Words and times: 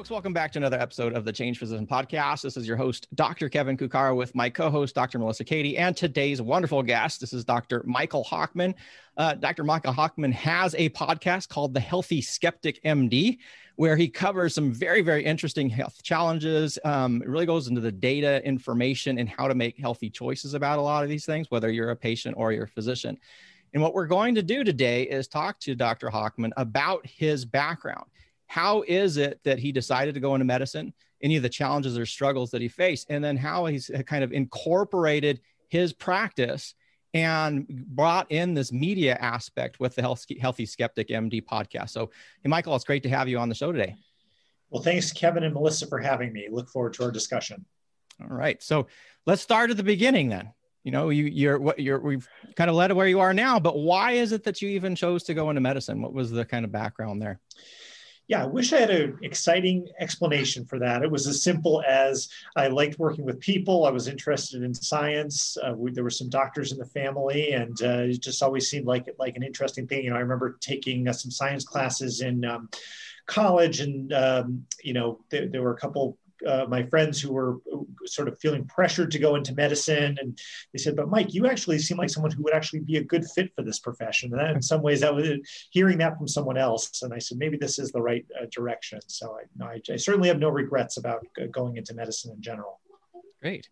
folks, 0.00 0.08
welcome 0.08 0.32
back 0.32 0.50
to 0.50 0.58
another 0.58 0.80
episode 0.80 1.12
of 1.12 1.26
the 1.26 1.32
Changed 1.32 1.58
Physician 1.58 1.86
Podcast. 1.86 2.40
This 2.40 2.56
is 2.56 2.66
your 2.66 2.78
host, 2.78 3.06
Dr. 3.16 3.50
Kevin 3.50 3.76
Cuccaro, 3.76 4.16
with 4.16 4.34
my 4.34 4.48
co 4.48 4.70
host, 4.70 4.94
Dr. 4.94 5.18
Melissa 5.18 5.44
Cady, 5.44 5.76
and 5.76 5.94
today's 5.94 6.40
wonderful 6.40 6.82
guest. 6.82 7.20
This 7.20 7.34
is 7.34 7.44
Dr. 7.44 7.82
Michael 7.84 8.24
Hochman. 8.24 8.72
Uh, 9.18 9.34
Dr. 9.34 9.62
Michael 9.62 9.92
Hochman 9.92 10.32
has 10.32 10.74
a 10.78 10.88
podcast 10.88 11.50
called 11.50 11.74
The 11.74 11.80
Healthy 11.80 12.22
Skeptic 12.22 12.82
MD, 12.82 13.40
where 13.76 13.94
he 13.94 14.08
covers 14.08 14.54
some 14.54 14.72
very, 14.72 15.02
very 15.02 15.22
interesting 15.22 15.68
health 15.68 16.02
challenges. 16.02 16.78
Um, 16.82 17.20
it 17.20 17.28
really 17.28 17.44
goes 17.44 17.68
into 17.68 17.82
the 17.82 17.92
data, 17.92 18.42
information, 18.42 19.18
and 19.18 19.28
how 19.28 19.48
to 19.48 19.54
make 19.54 19.76
healthy 19.78 20.08
choices 20.08 20.54
about 20.54 20.78
a 20.78 20.82
lot 20.82 21.02
of 21.04 21.10
these 21.10 21.26
things, 21.26 21.50
whether 21.50 21.70
you're 21.70 21.90
a 21.90 21.96
patient 21.96 22.36
or 22.38 22.52
you're 22.52 22.64
a 22.64 22.68
physician. 22.68 23.18
And 23.74 23.82
what 23.82 23.92
we're 23.92 24.06
going 24.06 24.34
to 24.36 24.42
do 24.42 24.64
today 24.64 25.02
is 25.02 25.28
talk 25.28 25.60
to 25.60 25.74
Dr. 25.74 26.08
Hochman 26.08 26.52
about 26.56 27.04
his 27.06 27.44
background 27.44 28.06
how 28.50 28.82
is 28.88 29.16
it 29.16 29.38
that 29.44 29.60
he 29.60 29.70
decided 29.70 30.12
to 30.12 30.18
go 30.18 30.34
into 30.34 30.44
medicine 30.44 30.92
any 31.22 31.36
of 31.36 31.42
the 31.44 31.48
challenges 31.48 31.96
or 31.96 32.04
struggles 32.04 32.50
that 32.50 32.60
he 32.60 32.66
faced 32.66 33.06
and 33.08 33.22
then 33.22 33.36
how 33.36 33.64
he's 33.66 33.92
kind 34.06 34.24
of 34.24 34.32
incorporated 34.32 35.40
his 35.68 35.92
practice 35.92 36.74
and 37.14 37.68
brought 37.68 38.28
in 38.32 38.52
this 38.52 38.72
media 38.72 39.16
aspect 39.20 39.78
with 39.78 39.94
the 39.94 40.02
Health, 40.02 40.26
healthy 40.40 40.66
skeptic 40.66 41.08
md 41.08 41.44
podcast. 41.44 41.90
So 41.90 42.10
hey 42.42 42.48
michael 42.48 42.74
it's 42.74 42.84
great 42.84 43.04
to 43.04 43.08
have 43.08 43.28
you 43.28 43.38
on 43.38 43.48
the 43.48 43.54
show 43.54 43.70
today. 43.70 43.94
Well 44.68 44.82
thanks 44.82 45.12
kevin 45.12 45.44
and 45.44 45.54
melissa 45.54 45.86
for 45.86 46.00
having 46.00 46.32
me. 46.32 46.48
Look 46.50 46.68
forward 46.68 46.94
to 46.94 47.04
our 47.04 47.12
discussion. 47.12 47.64
All 48.20 48.36
right. 48.36 48.60
So 48.60 48.88
let's 49.26 49.42
start 49.42 49.70
at 49.70 49.76
the 49.76 49.84
beginning 49.84 50.28
then. 50.28 50.52
You 50.82 50.90
know 50.90 51.10
you 51.10 51.26
you're 51.26 51.60
what 51.60 51.78
you're 51.78 52.00
we've 52.00 52.28
kind 52.56 52.68
of 52.68 52.74
led 52.74 52.88
to 52.88 52.96
where 52.96 53.06
you 53.06 53.20
are 53.20 53.32
now 53.32 53.60
but 53.60 53.78
why 53.78 54.12
is 54.12 54.32
it 54.32 54.42
that 54.42 54.60
you 54.60 54.70
even 54.70 54.96
chose 54.96 55.22
to 55.24 55.34
go 55.34 55.50
into 55.50 55.60
medicine? 55.60 56.02
What 56.02 56.14
was 56.14 56.32
the 56.32 56.44
kind 56.44 56.64
of 56.64 56.72
background 56.72 57.22
there 57.22 57.38
yeah, 58.30 58.44
I 58.44 58.46
wish 58.46 58.72
I 58.72 58.78
had 58.78 58.90
an 58.90 59.18
exciting 59.22 59.88
explanation 59.98 60.64
for 60.64 60.78
that. 60.78 61.02
It 61.02 61.10
was 61.10 61.26
as 61.26 61.42
simple 61.42 61.82
as 61.82 62.28
I 62.54 62.68
liked 62.68 62.96
working 62.96 63.24
with 63.24 63.40
people. 63.40 63.86
I 63.86 63.90
was 63.90 64.06
interested 64.06 64.62
in 64.62 64.72
science. 64.72 65.56
Uh, 65.60 65.74
we, 65.76 65.90
there 65.90 66.04
were 66.04 66.10
some 66.10 66.28
doctors 66.28 66.70
in 66.70 66.78
the 66.78 66.86
family, 66.86 67.54
and 67.54 67.76
uh, 67.82 68.04
it 68.06 68.22
just 68.22 68.40
always 68.40 68.70
seemed 68.70 68.86
like 68.86 69.08
like 69.18 69.34
an 69.34 69.42
interesting 69.42 69.88
thing. 69.88 70.04
You 70.04 70.10
know, 70.10 70.16
I 70.16 70.20
remember 70.20 70.58
taking 70.60 71.08
uh, 71.08 71.12
some 71.12 71.32
science 71.32 71.64
classes 71.64 72.20
in 72.20 72.44
um, 72.44 72.68
college, 73.26 73.80
and 73.80 74.12
um, 74.12 74.64
you 74.80 74.92
know, 74.92 75.18
there, 75.30 75.48
there 75.48 75.62
were 75.62 75.74
a 75.74 75.80
couple 75.80 76.16
uh, 76.46 76.66
my 76.68 76.82
friends 76.84 77.20
who 77.20 77.32
were 77.32 77.58
sort 78.06 78.28
of 78.28 78.38
feeling 78.38 78.64
pressured 78.66 79.10
to 79.12 79.18
go 79.18 79.36
into 79.36 79.54
medicine, 79.54 80.16
and 80.20 80.38
they 80.72 80.78
said, 80.78 80.96
"But 80.96 81.08
Mike, 81.08 81.34
you 81.34 81.46
actually 81.46 81.78
seem 81.78 81.98
like 81.98 82.10
someone 82.10 82.32
who 82.32 82.42
would 82.42 82.54
actually 82.54 82.80
be 82.80 82.96
a 82.96 83.04
good 83.04 83.24
fit 83.24 83.52
for 83.54 83.62
this 83.62 83.78
profession." 83.78 84.32
And 84.32 84.40
that, 84.40 84.54
in 84.54 84.62
some 84.62 84.82
ways, 84.82 85.00
that 85.00 85.14
was 85.14 85.28
hearing 85.70 85.98
that 85.98 86.16
from 86.16 86.28
someone 86.28 86.56
else, 86.56 87.02
and 87.02 87.12
I 87.12 87.18
said, 87.18 87.38
"Maybe 87.38 87.56
this 87.56 87.78
is 87.78 87.90
the 87.92 88.02
right 88.02 88.26
uh, 88.40 88.46
direction." 88.50 89.00
So 89.06 89.36
I, 89.60 89.64
I, 89.64 89.80
I 89.90 89.96
certainly 89.96 90.28
have 90.28 90.38
no 90.38 90.48
regrets 90.48 90.96
about 90.96 91.26
going 91.50 91.76
into 91.76 91.94
medicine 91.94 92.32
in 92.32 92.42
general. 92.42 92.80
Great. 93.40 93.68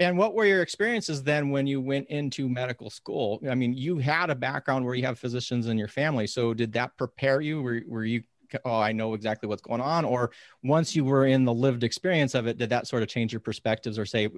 And 0.00 0.16
what 0.16 0.34
were 0.34 0.46
your 0.46 0.62
experiences 0.62 1.22
then 1.22 1.50
when 1.50 1.66
you 1.66 1.78
went 1.78 2.08
into 2.08 2.48
medical 2.48 2.88
school? 2.88 3.38
I 3.48 3.54
mean, 3.54 3.74
you 3.74 3.98
had 3.98 4.30
a 4.30 4.34
background 4.34 4.86
where 4.86 4.94
you 4.94 5.04
have 5.04 5.18
physicians 5.18 5.66
in 5.66 5.76
your 5.76 5.88
family. 5.88 6.26
So 6.26 6.54
did 6.54 6.72
that 6.72 6.96
prepare 6.96 7.42
you? 7.42 7.60
Were, 7.60 7.82
were 7.86 8.06
you 8.06 8.22
oh 8.64 8.78
i 8.78 8.92
know 8.92 9.14
exactly 9.14 9.48
what's 9.48 9.62
going 9.62 9.80
on 9.80 10.04
or 10.04 10.30
once 10.62 10.94
you 10.94 11.04
were 11.04 11.26
in 11.26 11.44
the 11.44 11.54
lived 11.54 11.84
experience 11.84 12.34
of 12.34 12.46
it 12.46 12.58
did 12.58 12.70
that 12.70 12.86
sort 12.86 13.02
of 13.02 13.08
change 13.08 13.32
your 13.32 13.40
perspectives 13.40 13.98
or 13.98 14.06
say 14.06 14.28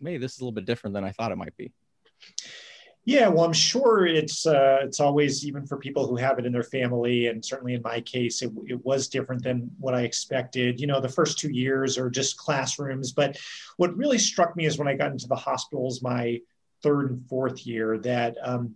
maybe 0.00 0.18
this 0.18 0.34
is 0.34 0.40
a 0.40 0.44
little 0.44 0.52
bit 0.52 0.64
different 0.64 0.94
than 0.94 1.04
i 1.04 1.10
thought 1.10 1.32
it 1.32 1.38
might 1.38 1.56
be 1.56 1.72
yeah, 3.06 3.28
well, 3.28 3.44
I'm 3.44 3.52
sure 3.52 4.06
it's 4.06 4.46
uh, 4.46 4.78
it's 4.82 4.98
always 4.98 5.46
even 5.46 5.66
for 5.66 5.76
people 5.76 6.06
who 6.06 6.16
have 6.16 6.38
it 6.38 6.46
in 6.46 6.52
their 6.52 6.62
family, 6.62 7.26
and 7.26 7.44
certainly 7.44 7.74
in 7.74 7.82
my 7.82 8.00
case, 8.00 8.40
it, 8.40 8.50
it 8.66 8.82
was 8.82 9.08
different 9.08 9.42
than 9.42 9.70
what 9.78 9.94
I 9.94 10.02
expected. 10.02 10.80
You 10.80 10.86
know, 10.86 11.00
the 11.00 11.08
first 11.08 11.38
two 11.38 11.50
years 11.50 11.98
are 11.98 12.08
just 12.08 12.38
classrooms, 12.38 13.12
but 13.12 13.38
what 13.76 13.94
really 13.94 14.18
struck 14.18 14.56
me 14.56 14.64
is 14.64 14.78
when 14.78 14.88
I 14.88 14.94
got 14.94 15.12
into 15.12 15.28
the 15.28 15.36
hospitals, 15.36 16.00
my 16.00 16.40
third 16.82 17.10
and 17.10 17.28
fourth 17.28 17.66
year, 17.66 17.98
that 17.98 18.38
um, 18.42 18.74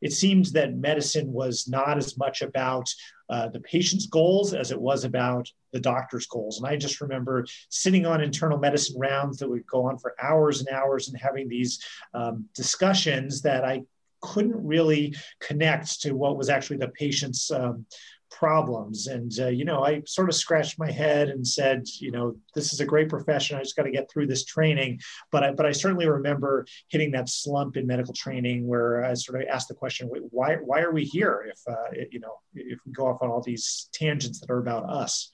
it 0.00 0.12
seems 0.12 0.52
that 0.52 0.76
medicine 0.76 1.32
was 1.32 1.68
not 1.68 1.98
as 1.98 2.16
much 2.16 2.42
about 2.42 2.88
uh, 3.30 3.48
the 3.48 3.60
patient's 3.60 4.06
goals 4.06 4.54
as 4.54 4.70
it 4.70 4.80
was 4.80 5.04
about 5.04 5.50
the 5.72 5.80
doctor's 5.80 6.26
goals. 6.26 6.58
And 6.58 6.66
I 6.66 6.76
just 6.76 7.00
remember 7.00 7.46
sitting 7.68 8.06
on 8.06 8.20
internal 8.20 8.58
medicine 8.58 8.98
rounds 8.98 9.38
that 9.38 9.50
would 9.50 9.66
go 9.66 9.84
on 9.84 9.98
for 9.98 10.14
hours 10.22 10.60
and 10.60 10.68
hours 10.70 11.08
and 11.08 11.18
having 11.18 11.48
these 11.48 11.84
um, 12.14 12.46
discussions 12.54 13.42
that 13.42 13.64
I 13.64 13.82
couldn't 14.20 14.66
really 14.66 15.14
connect 15.40 16.00
to 16.02 16.12
what 16.12 16.36
was 16.36 16.48
actually 16.48 16.78
the 16.78 16.88
patient's 16.88 17.50
um, 17.50 17.86
problems. 18.30 19.06
And, 19.06 19.32
uh, 19.38 19.48
you 19.48 19.64
know, 19.64 19.84
I 19.84 20.02
sort 20.06 20.28
of 20.28 20.34
scratched 20.34 20.78
my 20.78 20.90
head 20.90 21.28
and 21.28 21.46
said, 21.46 21.86
you 22.00 22.10
know, 22.10 22.36
this 22.54 22.72
is 22.72 22.80
a 22.80 22.84
great 22.84 23.08
profession. 23.08 23.56
I 23.56 23.62
just 23.62 23.76
got 23.76 23.84
to 23.84 23.90
get 23.90 24.10
through 24.10 24.26
this 24.26 24.44
training. 24.44 25.00
But 25.30 25.44
I, 25.44 25.52
but 25.52 25.66
I 25.66 25.72
certainly 25.72 26.08
remember 26.08 26.66
hitting 26.88 27.10
that 27.12 27.28
slump 27.28 27.76
in 27.76 27.86
medical 27.86 28.14
training 28.14 28.66
where 28.66 29.04
I 29.04 29.14
sort 29.14 29.40
of 29.40 29.48
asked 29.48 29.68
the 29.68 29.74
question, 29.74 30.08
why, 30.30 30.56
why 30.56 30.80
are 30.80 30.92
we 30.92 31.04
here 31.04 31.50
if, 31.50 31.60
uh, 31.68 32.04
you 32.10 32.20
know, 32.20 32.38
if 32.54 32.78
we 32.86 32.92
go 32.92 33.06
off 33.06 33.22
on 33.22 33.30
all 33.30 33.42
these 33.42 33.88
tangents 33.92 34.40
that 34.40 34.50
are 34.50 34.58
about 34.58 34.84
us? 34.88 35.30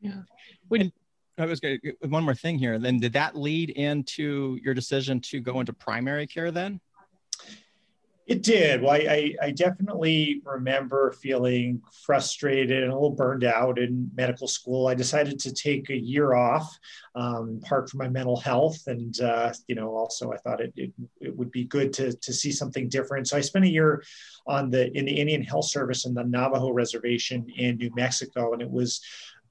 Yeah. 0.00 0.22
When, 0.68 0.92
I 1.38 1.46
was 1.46 1.60
going 1.60 1.78
to, 1.82 2.08
one 2.08 2.24
more 2.24 2.34
thing 2.34 2.58
here. 2.58 2.78
Then 2.78 2.98
did 2.98 3.14
that 3.14 3.34
lead 3.34 3.70
into 3.70 4.58
your 4.62 4.74
decision 4.74 5.20
to 5.20 5.40
go 5.40 5.60
into 5.60 5.72
primary 5.72 6.26
care 6.26 6.50
then? 6.50 6.80
It 8.30 8.44
did. 8.44 8.80
Well, 8.80 8.92
I, 8.92 9.34
I, 9.42 9.50
definitely 9.50 10.40
remember 10.44 11.10
feeling 11.20 11.82
frustrated 12.04 12.84
and 12.84 12.92
a 12.92 12.94
little 12.94 13.10
burned 13.10 13.42
out 13.42 13.76
in 13.76 14.08
medical 14.14 14.46
school. 14.46 14.86
I 14.86 14.94
decided 14.94 15.40
to 15.40 15.52
take 15.52 15.90
a 15.90 15.98
year 15.98 16.34
off, 16.34 16.78
um, 17.16 17.60
part 17.64 17.90
for 17.90 17.96
my 17.96 18.08
mental 18.08 18.36
health, 18.36 18.86
and 18.86 19.20
uh, 19.20 19.52
you 19.66 19.74
know, 19.74 19.96
also 19.96 20.30
I 20.30 20.36
thought 20.36 20.60
it, 20.60 20.72
it, 20.76 20.92
it 21.20 21.36
would 21.36 21.50
be 21.50 21.64
good 21.64 21.92
to 21.94 22.12
to 22.12 22.32
see 22.32 22.52
something 22.52 22.88
different. 22.88 23.26
So 23.26 23.36
I 23.36 23.40
spent 23.40 23.64
a 23.64 23.68
year 23.68 24.04
on 24.46 24.70
the 24.70 24.96
in 24.96 25.06
the 25.06 25.20
Indian 25.20 25.42
Health 25.42 25.68
Service 25.68 26.06
in 26.06 26.14
the 26.14 26.22
Navajo 26.22 26.70
Reservation 26.70 27.50
in 27.56 27.78
New 27.78 27.90
Mexico, 27.96 28.52
and 28.52 28.62
it 28.62 28.70
was 28.70 29.00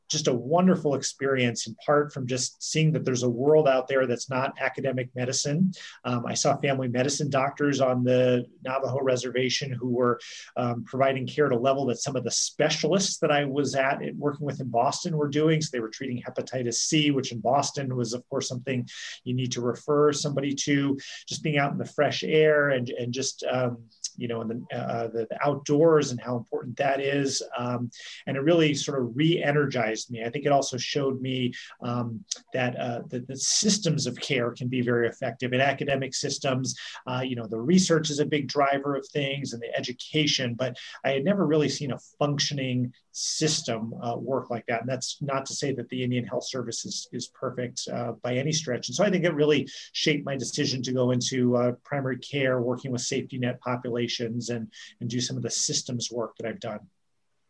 just 0.09 0.27
a 0.27 0.33
wonderful 0.33 0.95
experience 0.95 1.67
in 1.67 1.75
part 1.85 2.11
from 2.11 2.25
just 2.27 2.61
seeing 2.61 2.91
that 2.91 3.05
there's 3.05 3.23
a 3.23 3.29
world 3.29 3.67
out 3.67 3.87
there 3.87 4.07
that's 4.07 4.29
not 4.29 4.53
academic 4.59 5.09
medicine. 5.15 5.71
Um, 6.03 6.25
I 6.25 6.33
saw 6.33 6.57
family 6.57 6.87
medicine 6.87 7.29
doctors 7.29 7.79
on 7.79 8.03
the 8.03 8.45
Navajo 8.63 9.01
reservation 9.01 9.71
who 9.71 9.89
were 9.89 10.19
um, 10.57 10.83
providing 10.83 11.27
care 11.27 11.45
at 11.45 11.51
a 11.51 11.57
level 11.57 11.85
that 11.87 11.99
some 11.99 12.15
of 12.15 12.23
the 12.23 12.31
specialists 12.31 13.17
that 13.19 13.31
I 13.31 13.45
was 13.45 13.75
at 13.75 13.99
working 14.15 14.45
with 14.45 14.59
in 14.59 14.69
Boston 14.69 15.15
were 15.15 15.27
doing. 15.27 15.61
So 15.61 15.69
they 15.71 15.79
were 15.79 15.89
treating 15.89 16.21
hepatitis 16.21 16.75
C, 16.75 17.11
which 17.11 17.31
in 17.31 17.39
Boston 17.39 17.95
was, 17.95 18.13
of 18.13 18.27
course, 18.29 18.47
something 18.47 18.87
you 19.23 19.33
need 19.33 19.51
to 19.53 19.61
refer 19.61 20.11
somebody 20.11 20.53
to. 20.55 20.97
Just 21.27 21.43
being 21.43 21.57
out 21.57 21.71
in 21.71 21.77
the 21.77 21.85
fresh 21.85 22.23
air 22.23 22.69
and, 22.69 22.89
and 22.89 23.13
just 23.13 23.43
um, 23.49 23.77
you 24.19 24.27
know, 24.27 24.41
in 24.41 24.47
the, 24.47 24.77
uh, 24.77 25.07
the, 25.07 25.27
the, 25.29 25.37
outdoors 25.45 26.11
and 26.11 26.19
how 26.19 26.35
important 26.35 26.75
that 26.77 26.99
is. 26.99 27.41
Um, 27.57 27.89
and 28.27 28.37
it 28.37 28.41
really 28.41 28.73
sort 28.73 29.01
of 29.01 29.15
re-energized 29.15 30.11
me. 30.11 30.23
I 30.23 30.29
think 30.29 30.45
it 30.45 30.51
also 30.51 30.77
showed 30.77 31.21
me 31.21 31.53
um, 31.81 32.23
that, 32.53 32.77
uh, 32.77 33.01
that 33.09 33.27
the 33.27 33.37
systems 33.37 34.05
of 34.05 34.19
care 34.19 34.51
can 34.51 34.67
be 34.67 34.81
very 34.81 35.07
effective 35.07 35.53
in 35.53 35.61
academic 35.61 36.13
systems. 36.13 36.75
Uh, 37.07 37.21
you 37.25 37.35
know, 37.35 37.47
the 37.47 37.59
research 37.59 38.09
is 38.09 38.19
a 38.19 38.25
big 38.25 38.47
driver 38.47 38.95
of 38.95 39.07
things 39.07 39.53
and 39.53 39.61
the 39.61 39.75
education, 39.77 40.53
but 40.53 40.77
I 41.03 41.11
had 41.11 41.23
never 41.23 41.45
really 41.45 41.69
seen 41.69 41.91
a 41.91 41.99
functioning 42.17 42.93
system 43.19 43.93
uh, 44.01 44.15
work 44.15 44.49
like 44.49 44.65
that. 44.67 44.81
And 44.81 44.89
that's 44.89 45.17
not 45.21 45.45
to 45.47 45.53
say 45.53 45.73
that 45.73 45.89
the 45.89 46.03
Indian 46.03 46.25
Health 46.25 46.47
Service 46.47 46.85
is, 46.85 47.07
is 47.11 47.27
perfect 47.27 47.81
uh, 47.91 48.13
by 48.23 48.35
any 48.35 48.53
stretch. 48.53 48.87
And 48.87 48.95
so 48.95 49.03
I 49.03 49.09
think 49.09 49.25
it 49.25 49.33
really 49.33 49.67
shaped 49.91 50.25
my 50.25 50.37
decision 50.37 50.81
to 50.83 50.93
go 50.93 51.11
into 51.11 51.57
uh, 51.57 51.73
primary 51.83 52.17
care, 52.19 52.61
working 52.61 52.91
with 52.91 53.01
safety 53.01 53.37
net 53.37 53.59
populations 53.59 54.49
and, 54.49 54.71
and 55.01 55.09
do 55.09 55.19
some 55.19 55.35
of 55.35 55.43
the 55.43 55.49
systems 55.49 56.09
work 56.09 56.35
that 56.37 56.47
I've 56.47 56.61
done. 56.61 56.79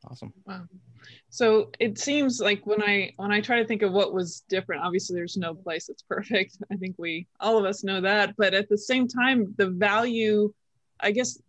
Awesome. 0.10 0.34
Wow. 0.46 0.64
So 1.30 1.70
it 1.80 2.00
seems 2.00 2.40
like 2.40 2.66
when 2.66 2.82
I 2.82 3.14
when 3.18 3.32
I 3.32 3.42
try 3.42 3.60
to 3.60 3.68
think 3.68 3.82
of 3.82 3.92
what 3.92 4.14
was 4.14 4.44
different, 4.50 4.82
obviously 4.82 5.16
there's 5.16 5.38
no 5.38 5.54
place 5.54 5.88
that's 5.88 6.02
perfect. 6.04 6.58
I 6.72 6.78
think 6.78 6.96
we 6.98 7.28
all 7.40 7.58
of 7.58 7.66
us 7.66 7.84
know 7.84 8.02
that. 8.02 8.36
But 8.38 8.54
at 8.54 8.70
the 8.70 8.78
same 8.78 9.08
time, 9.08 9.54
the 9.58 9.70
value, 9.70 10.54
I 11.00 11.12
guess, 11.12 11.40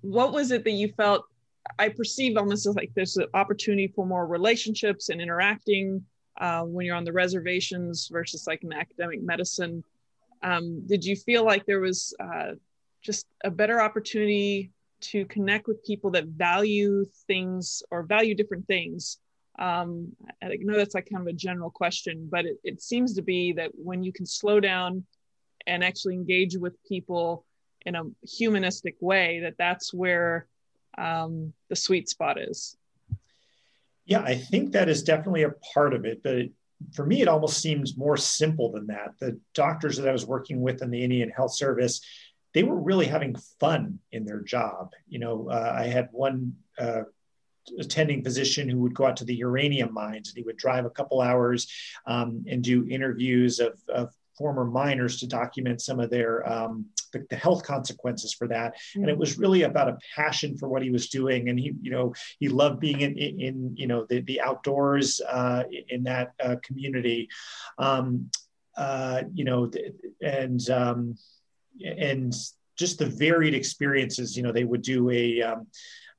what 0.00 0.32
was 0.32 0.50
it 0.50 0.64
that 0.64 0.70
you 0.70 0.92
felt 0.96 1.26
I 1.78 1.88
perceive 1.88 2.36
almost 2.36 2.66
as 2.66 2.74
like 2.74 2.92
there's 2.94 3.16
an 3.16 3.26
opportunity 3.34 3.88
for 3.88 4.06
more 4.06 4.26
relationships 4.26 5.08
and 5.08 5.20
interacting 5.20 6.04
uh, 6.40 6.62
when 6.62 6.86
you're 6.86 6.96
on 6.96 7.04
the 7.04 7.12
reservations 7.12 8.08
versus 8.10 8.46
like 8.46 8.62
in 8.62 8.72
academic 8.72 9.22
medicine. 9.22 9.82
Um, 10.42 10.86
did 10.86 11.04
you 11.04 11.16
feel 11.16 11.44
like 11.44 11.64
there 11.66 11.80
was 11.80 12.14
uh, 12.20 12.52
just 13.02 13.26
a 13.44 13.50
better 13.50 13.80
opportunity 13.80 14.70
to 15.00 15.24
connect 15.26 15.66
with 15.66 15.84
people 15.84 16.10
that 16.10 16.26
value 16.26 17.06
things 17.26 17.82
or 17.90 18.02
value 18.02 18.34
different 18.34 18.66
things? 18.66 19.18
Um, 19.58 20.12
I 20.42 20.56
know 20.60 20.76
that's 20.76 20.94
like 20.94 21.08
kind 21.10 21.22
of 21.22 21.28
a 21.28 21.32
general 21.32 21.70
question, 21.70 22.28
but 22.30 22.44
it, 22.44 22.58
it 22.62 22.82
seems 22.82 23.14
to 23.14 23.22
be 23.22 23.52
that 23.54 23.70
when 23.74 24.02
you 24.02 24.12
can 24.12 24.26
slow 24.26 24.60
down 24.60 25.04
and 25.66 25.82
actually 25.82 26.14
engage 26.14 26.56
with 26.56 26.82
people 26.84 27.44
in 27.86 27.94
a 27.94 28.02
humanistic 28.26 28.96
way, 29.00 29.40
that 29.40 29.54
that's 29.58 29.94
where 29.94 30.46
um, 30.98 31.52
the 31.68 31.76
sweet 31.76 32.08
spot 32.08 32.38
is. 32.40 32.76
Yeah, 34.04 34.22
I 34.22 34.36
think 34.36 34.72
that 34.72 34.88
is 34.88 35.02
definitely 35.02 35.42
a 35.42 35.54
part 35.74 35.92
of 35.92 36.04
it. 36.04 36.22
But 36.22 36.46
for 36.94 37.04
me, 37.04 37.22
it 37.22 37.28
almost 37.28 37.60
seems 37.60 37.96
more 37.96 38.16
simple 38.16 38.70
than 38.70 38.86
that. 38.86 39.14
The 39.18 39.38
doctors 39.54 39.96
that 39.96 40.08
I 40.08 40.12
was 40.12 40.26
working 40.26 40.60
with 40.60 40.82
in 40.82 40.90
the 40.90 41.02
Indian 41.02 41.30
Health 41.30 41.54
Service, 41.54 42.00
they 42.54 42.62
were 42.62 42.80
really 42.80 43.06
having 43.06 43.36
fun 43.58 43.98
in 44.12 44.24
their 44.24 44.40
job. 44.40 44.92
You 45.08 45.18
know, 45.18 45.48
uh, 45.50 45.74
I 45.76 45.86
had 45.86 46.08
one 46.12 46.54
uh, 46.78 47.02
attending 47.78 48.22
physician 48.22 48.68
who 48.68 48.78
would 48.78 48.94
go 48.94 49.06
out 49.06 49.16
to 49.16 49.24
the 49.24 49.34
uranium 49.34 49.92
mines 49.92 50.28
and 50.28 50.36
he 50.36 50.44
would 50.44 50.56
drive 50.56 50.84
a 50.84 50.90
couple 50.90 51.20
hours 51.20 51.70
um, 52.06 52.44
and 52.48 52.62
do 52.62 52.86
interviews 52.88 53.58
of, 53.58 53.78
of 53.88 54.14
former 54.38 54.64
miners 54.64 55.18
to 55.20 55.26
document 55.26 55.80
some 55.80 55.98
of 55.98 56.10
their 56.10 56.48
um, 56.50 56.86
the, 57.18 57.26
the, 57.30 57.36
health 57.36 57.62
consequences 57.62 58.32
for 58.32 58.48
that. 58.48 58.74
Mm-hmm. 58.74 59.02
and 59.02 59.10
it 59.10 59.18
was 59.18 59.38
really 59.38 59.62
about 59.62 59.88
a 59.88 59.98
passion 60.14 60.56
for 60.56 60.68
what 60.68 60.82
he 60.82 60.90
was 60.90 61.08
doing. 61.08 61.48
And 61.48 61.58
he 61.58 61.72
you 61.80 61.90
know 61.90 62.14
he 62.38 62.48
loved 62.48 62.80
being 62.80 63.00
in 63.00 63.16
in, 63.16 63.40
in 63.40 63.76
you 63.76 63.86
know 63.86 64.06
the, 64.08 64.20
the 64.20 64.40
outdoors 64.40 65.20
uh, 65.28 65.64
in 65.88 66.04
that 66.04 66.32
uh, 66.42 66.56
community. 66.62 67.28
Um, 67.78 68.30
uh, 68.76 69.22
you 69.32 69.44
know 69.44 69.70
and 70.20 70.68
um, 70.70 71.16
and 71.82 72.34
just 72.76 72.98
the 72.98 73.06
varied 73.06 73.54
experiences 73.54 74.36
you 74.36 74.42
know 74.42 74.52
they 74.52 74.64
would 74.64 74.82
do 74.82 75.10
a 75.10 75.40
um, 75.42 75.66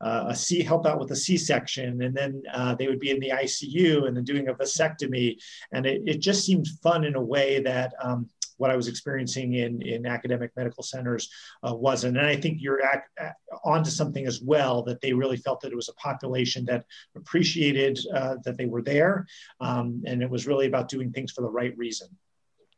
uh, 0.02 0.26
a 0.28 0.36
C 0.36 0.62
help 0.62 0.86
out 0.86 1.00
with 1.00 1.12
a 1.12 1.16
C-section, 1.16 2.02
and 2.04 2.16
then 2.16 2.44
uh, 2.54 2.76
they 2.76 2.88
would 2.88 3.00
be 3.00 3.10
in 3.10 3.20
the 3.20 3.32
ICU 3.32 4.08
and 4.08 4.16
then 4.16 4.24
doing 4.24 4.48
a 4.48 4.54
vasectomy, 4.54 5.38
and 5.72 5.86
it, 5.86 6.04
it 6.06 6.20
just 6.20 6.46
seemed 6.46 6.68
fun 6.84 7.04
in 7.04 7.16
a 7.16 7.22
way 7.22 7.62
that 7.62 7.94
um, 8.02 8.30
what 8.58 8.72
I 8.72 8.76
was 8.76 8.88
experiencing 8.88 9.54
in 9.54 9.82
in 9.82 10.06
academic 10.06 10.52
medical 10.56 10.84
centers 10.84 11.30
uh, 11.68 11.74
wasn't. 11.74 12.18
And 12.18 12.26
I 12.26 12.36
think 12.36 12.58
you're 12.62 12.84
at, 12.84 13.04
at, 13.18 13.36
onto 13.64 13.90
something 13.90 14.28
as 14.28 14.42
well 14.42 14.84
that 14.84 15.02
they 15.02 15.14
really 15.14 15.38
felt 15.38 15.62
that 15.62 15.72
it 15.72 15.76
was 15.76 15.90
a 15.90 15.94
population 15.94 16.66
that 16.66 16.86
appreciated 17.16 18.00
uh, 18.14 18.36
that 18.44 18.58
they 18.58 18.66
were 18.66 18.82
there, 18.82 19.26
um, 19.60 20.04
and 20.06 20.22
it 20.22 20.30
was 20.30 20.48
really 20.48 20.68
about 20.68 20.90
doing 20.90 21.12
things 21.12 21.32
for 21.32 21.42
the 21.42 21.50
right 21.50 21.78
reason. 21.78 22.08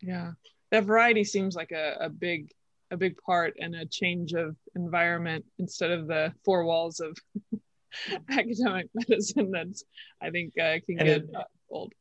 Yeah, 0.01 0.31
that 0.71 0.85
variety 0.85 1.23
seems 1.23 1.55
like 1.55 1.71
a, 1.71 1.97
a 1.99 2.09
big 2.09 2.51
a 2.91 2.97
big 2.97 3.17
part 3.17 3.55
and 3.59 3.75
a 3.75 3.85
change 3.85 4.33
of 4.33 4.55
environment 4.75 5.45
instead 5.59 5.91
of 5.91 6.07
the 6.07 6.33
four 6.43 6.63
walls 6.63 6.99
of 6.99 7.15
academic 8.29 8.87
medicine 8.93 9.51
that's 9.51 9.83
i 10.21 10.29
think 10.29 10.53
uh, 10.59 10.77
can 10.85 10.99
and 10.99 10.99
get 10.99 11.07
it, 11.07 11.29
old 11.69 11.93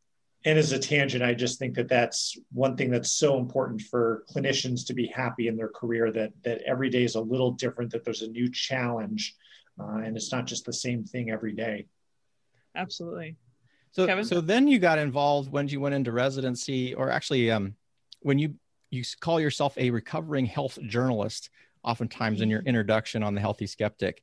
and 0.45 0.59
as 0.59 0.73
a 0.73 0.79
tangent 0.79 1.23
i 1.23 1.35
just 1.35 1.59
think 1.59 1.75
that 1.75 1.89
that's 1.89 2.37
one 2.53 2.77
thing 2.77 2.91
that's 2.91 3.13
so 3.13 3.39
important 3.39 3.81
for 3.81 4.25
clinicians 4.33 4.87
to 4.87 4.95
be 4.95 5.07
happy 5.07 5.49
in 5.49 5.57
their 5.57 5.69
career 5.69 6.11
that 6.13 6.33
that 6.45 6.61
every 6.67 6.89
day 6.91 7.05
is 7.05 7.15
a 7.15 7.21
little 7.21 7.53
different 7.53 7.91
that 7.91 8.05
there's 8.05 8.23
a 8.23 8.29
new 8.29 8.51
challenge 8.51 9.35
uh, 9.81 9.99
and 9.99 10.17
it's 10.17 10.33
not 10.33 10.47
just 10.47 10.65
the 10.65 10.73
same 10.73 11.05
thing 11.05 11.31
every 11.31 11.53
day 11.53 11.87
absolutely 12.77 13.37
so 13.91 14.07
Kevin? 14.07 14.25
so 14.25 14.41
then 14.41 14.69
you 14.69 14.79
got 14.79 14.99
involved 14.99 15.51
when 15.51 15.69
you 15.69 15.81
went 15.81 15.95
into 15.95 16.13
residency 16.13 16.95
or 16.95 17.11
actually 17.11 17.51
um, 17.51 17.75
when 18.21 18.39
you 18.39 18.55
you 18.91 19.03
call 19.21 19.41
yourself 19.41 19.77
a 19.77 19.91
recovering 19.91 20.47
health 20.47 20.79
journalist 20.87 21.51
oftentimes 21.85 22.41
in 22.41 22.49
your 22.49 22.61
mm-hmm. 22.61 22.69
introduction 22.69 23.23
on 23.23 23.35
the 23.35 23.41
healthy 23.41 23.67
skeptic 23.67 24.23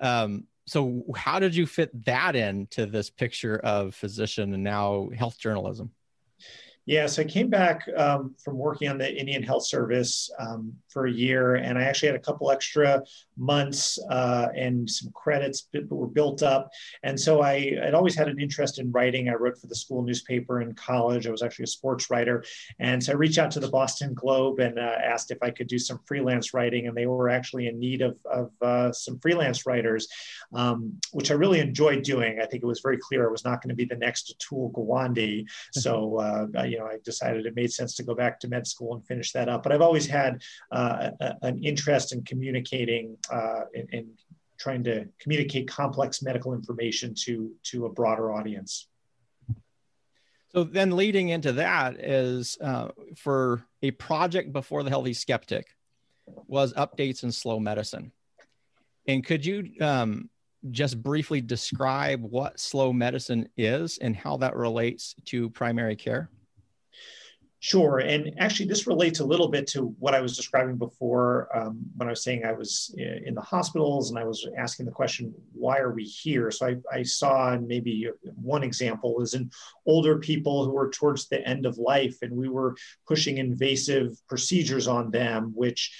um, 0.00 0.44
so 0.66 1.04
how 1.16 1.38
did 1.38 1.54
you 1.54 1.66
fit 1.66 2.04
that 2.04 2.34
into 2.34 2.86
this 2.86 3.08
picture 3.08 3.58
of 3.58 3.94
physician 3.94 4.52
and 4.52 4.64
now 4.64 5.08
health 5.16 5.38
journalism? 5.38 5.92
Yeah, 6.86 7.06
so 7.06 7.22
I 7.22 7.24
came 7.24 7.50
back 7.50 7.88
um, 7.96 8.36
from 8.42 8.56
working 8.56 8.88
on 8.88 8.98
the 8.98 9.12
Indian 9.12 9.42
Health 9.42 9.66
Service 9.66 10.30
um, 10.38 10.72
for 10.88 11.06
a 11.06 11.12
year, 11.12 11.56
and 11.56 11.76
I 11.76 11.82
actually 11.82 12.08
had 12.08 12.16
a 12.16 12.20
couple 12.20 12.50
extra 12.50 13.02
months 13.36 13.98
uh, 14.10 14.48
and 14.56 14.88
some 14.88 15.10
credits 15.12 15.68
were 15.88 16.06
built 16.06 16.42
up. 16.42 16.70
And 17.02 17.18
so 17.18 17.42
I 17.42 17.74
had 17.82 17.94
always 17.94 18.14
had 18.14 18.28
an 18.28 18.40
interest 18.40 18.78
in 18.78 18.90
writing. 18.92 19.28
I 19.28 19.34
wrote 19.34 19.58
for 19.58 19.66
the 19.66 19.74
school 19.74 20.02
newspaper 20.02 20.60
in 20.60 20.74
college. 20.74 21.26
I 21.26 21.30
was 21.30 21.42
actually 21.42 21.64
a 21.64 21.68
sports 21.68 22.10
writer, 22.10 22.44
and 22.78 23.02
so 23.02 23.12
I 23.12 23.16
reached 23.16 23.38
out 23.38 23.50
to 23.52 23.60
the 23.60 23.68
Boston 23.68 24.14
Globe 24.14 24.60
and 24.60 24.78
uh, 24.78 24.96
asked 25.02 25.30
if 25.30 25.38
I 25.42 25.50
could 25.50 25.66
do 25.66 25.78
some 25.78 26.00
freelance 26.06 26.54
writing, 26.54 26.86
and 26.86 26.96
they 26.96 27.06
were 27.06 27.28
actually 27.28 27.68
in 27.68 27.78
need 27.78 28.02
of, 28.02 28.16
of 28.30 28.50
uh, 28.62 28.92
some 28.92 29.18
freelance 29.18 29.66
writers, 29.66 30.08
um, 30.54 30.98
which 31.12 31.30
I 31.30 31.34
really 31.34 31.60
enjoyed 31.60 32.02
doing. 32.02 32.40
I 32.40 32.46
think 32.46 32.62
it 32.62 32.66
was 32.66 32.80
very 32.80 32.98
clear 32.98 33.26
I 33.26 33.30
was 33.30 33.44
not 33.44 33.62
going 33.62 33.70
to 33.70 33.74
be 33.74 33.84
the 33.84 33.96
next 33.96 34.34
Atul 34.34 34.72
Gawande, 34.72 35.46
so 35.72 36.18
uh, 36.18 36.62
you 36.64 36.78
know, 36.78 36.86
I 36.86 36.98
decided 37.04 37.46
it 37.46 37.54
made 37.54 37.72
sense 37.72 37.94
to 37.96 38.02
go 38.02 38.14
back 38.14 38.40
to 38.40 38.48
med 38.48 38.66
school 38.66 38.94
and 38.94 39.06
finish 39.06 39.32
that 39.32 39.48
up. 39.48 39.62
But 39.62 39.72
I've 39.72 39.82
always 39.82 40.06
had 40.06 40.42
uh, 40.70 41.10
an 41.42 41.62
interest 41.62 42.12
in 42.12 42.22
communicating 42.22 43.16
uh, 43.30 43.62
and, 43.92 44.06
trying 44.58 44.82
to 44.82 45.06
communicate 45.20 45.68
complex 45.68 46.22
medical 46.22 46.54
information 46.54 47.14
to 47.14 47.52
to 47.62 47.84
a 47.84 47.90
broader 47.90 48.32
audience. 48.32 48.88
So 50.48 50.64
then, 50.64 50.96
leading 50.96 51.28
into 51.28 51.52
that 51.52 52.00
is 52.00 52.56
uh, 52.62 52.88
for 53.18 53.62
a 53.82 53.90
project 53.90 54.54
before 54.54 54.82
the 54.82 54.88
Healthy 54.88 55.12
Skeptic 55.12 55.66
was 56.46 56.72
updates 56.72 57.22
in 57.22 57.32
slow 57.32 57.60
medicine. 57.60 58.12
And 59.06 59.24
could 59.24 59.44
you 59.44 59.70
um, 59.82 60.30
just 60.70 61.02
briefly 61.02 61.40
describe 61.40 62.22
what 62.22 62.58
slow 62.58 62.92
medicine 62.92 63.48
is 63.56 63.98
and 63.98 64.16
how 64.16 64.38
that 64.38 64.56
relates 64.56 65.14
to 65.26 65.50
primary 65.50 65.96
care? 65.96 66.30
Sure. 67.60 67.98
And 67.98 68.34
actually, 68.38 68.66
this 68.66 68.86
relates 68.86 69.20
a 69.20 69.24
little 69.24 69.48
bit 69.48 69.66
to 69.68 69.94
what 69.98 70.14
I 70.14 70.20
was 70.20 70.36
describing 70.36 70.76
before 70.76 71.48
um, 71.56 71.80
when 71.96 72.06
I 72.06 72.12
was 72.12 72.22
saying 72.22 72.44
I 72.44 72.52
was 72.52 72.94
in 72.98 73.34
the 73.34 73.40
hospitals 73.40 74.10
and 74.10 74.18
I 74.18 74.24
was 74.24 74.46
asking 74.58 74.84
the 74.84 74.92
question, 74.92 75.34
why 75.52 75.78
are 75.78 75.92
we 75.92 76.04
here? 76.04 76.50
So 76.50 76.66
I, 76.66 76.76
I 76.92 77.02
saw 77.02 77.56
maybe 77.58 78.08
one 78.34 78.62
example 78.62 79.22
is 79.22 79.32
in 79.32 79.50
older 79.86 80.18
people 80.18 80.64
who 80.64 80.72
were 80.72 80.90
towards 80.90 81.28
the 81.28 81.44
end 81.48 81.64
of 81.64 81.78
life, 81.78 82.16
and 82.20 82.32
we 82.32 82.48
were 82.48 82.76
pushing 83.08 83.38
invasive 83.38 84.20
procedures 84.28 84.86
on 84.86 85.10
them, 85.10 85.52
which 85.54 85.96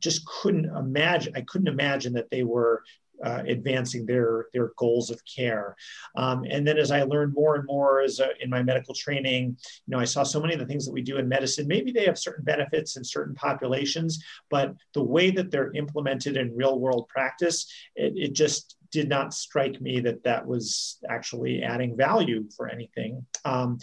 just 0.00 0.24
couldn't 0.26 0.66
imagine. 0.76 1.32
I 1.36 1.42
couldn't 1.42 1.68
imagine 1.68 2.12
that 2.14 2.30
they 2.30 2.44
were 2.44 2.84
uh, 3.24 3.42
advancing 3.46 4.06
their 4.06 4.46
their 4.52 4.72
goals 4.76 5.10
of 5.10 5.20
care. 5.24 5.76
Um, 6.16 6.44
and 6.48 6.66
then 6.66 6.78
as 6.78 6.90
I 6.90 7.02
learned 7.02 7.34
more 7.34 7.56
and 7.56 7.66
more 7.66 8.00
as 8.00 8.20
a, 8.20 8.30
in 8.42 8.50
my 8.50 8.62
medical 8.62 8.94
training, 8.94 9.56
you 9.86 9.90
know, 9.92 9.98
I 9.98 10.04
saw 10.04 10.22
so 10.22 10.40
many 10.40 10.54
of 10.54 10.60
the 10.60 10.66
things 10.66 10.86
that 10.86 10.92
we 10.92 11.02
do 11.02 11.18
in 11.18 11.28
medicine. 11.28 11.66
Maybe 11.66 11.92
they 11.92 12.04
have 12.04 12.18
certain 12.18 12.44
benefits 12.44 12.96
in 12.96 13.04
certain 13.04 13.34
populations, 13.34 14.24
but 14.50 14.74
the 14.94 15.02
way 15.02 15.30
that 15.30 15.50
they're 15.50 15.72
implemented 15.72 16.36
in 16.36 16.56
real 16.56 16.78
world 16.78 17.08
practice, 17.08 17.70
it, 17.94 18.12
it 18.16 18.32
just 18.32 18.76
did 18.90 19.08
not 19.08 19.32
strike 19.32 19.80
me 19.80 20.00
that 20.00 20.24
that 20.24 20.46
was 20.46 20.98
actually 21.08 21.62
adding 21.62 21.96
value 21.96 22.48
for 22.56 22.68
anything. 22.68 23.24
Um, 23.44 23.78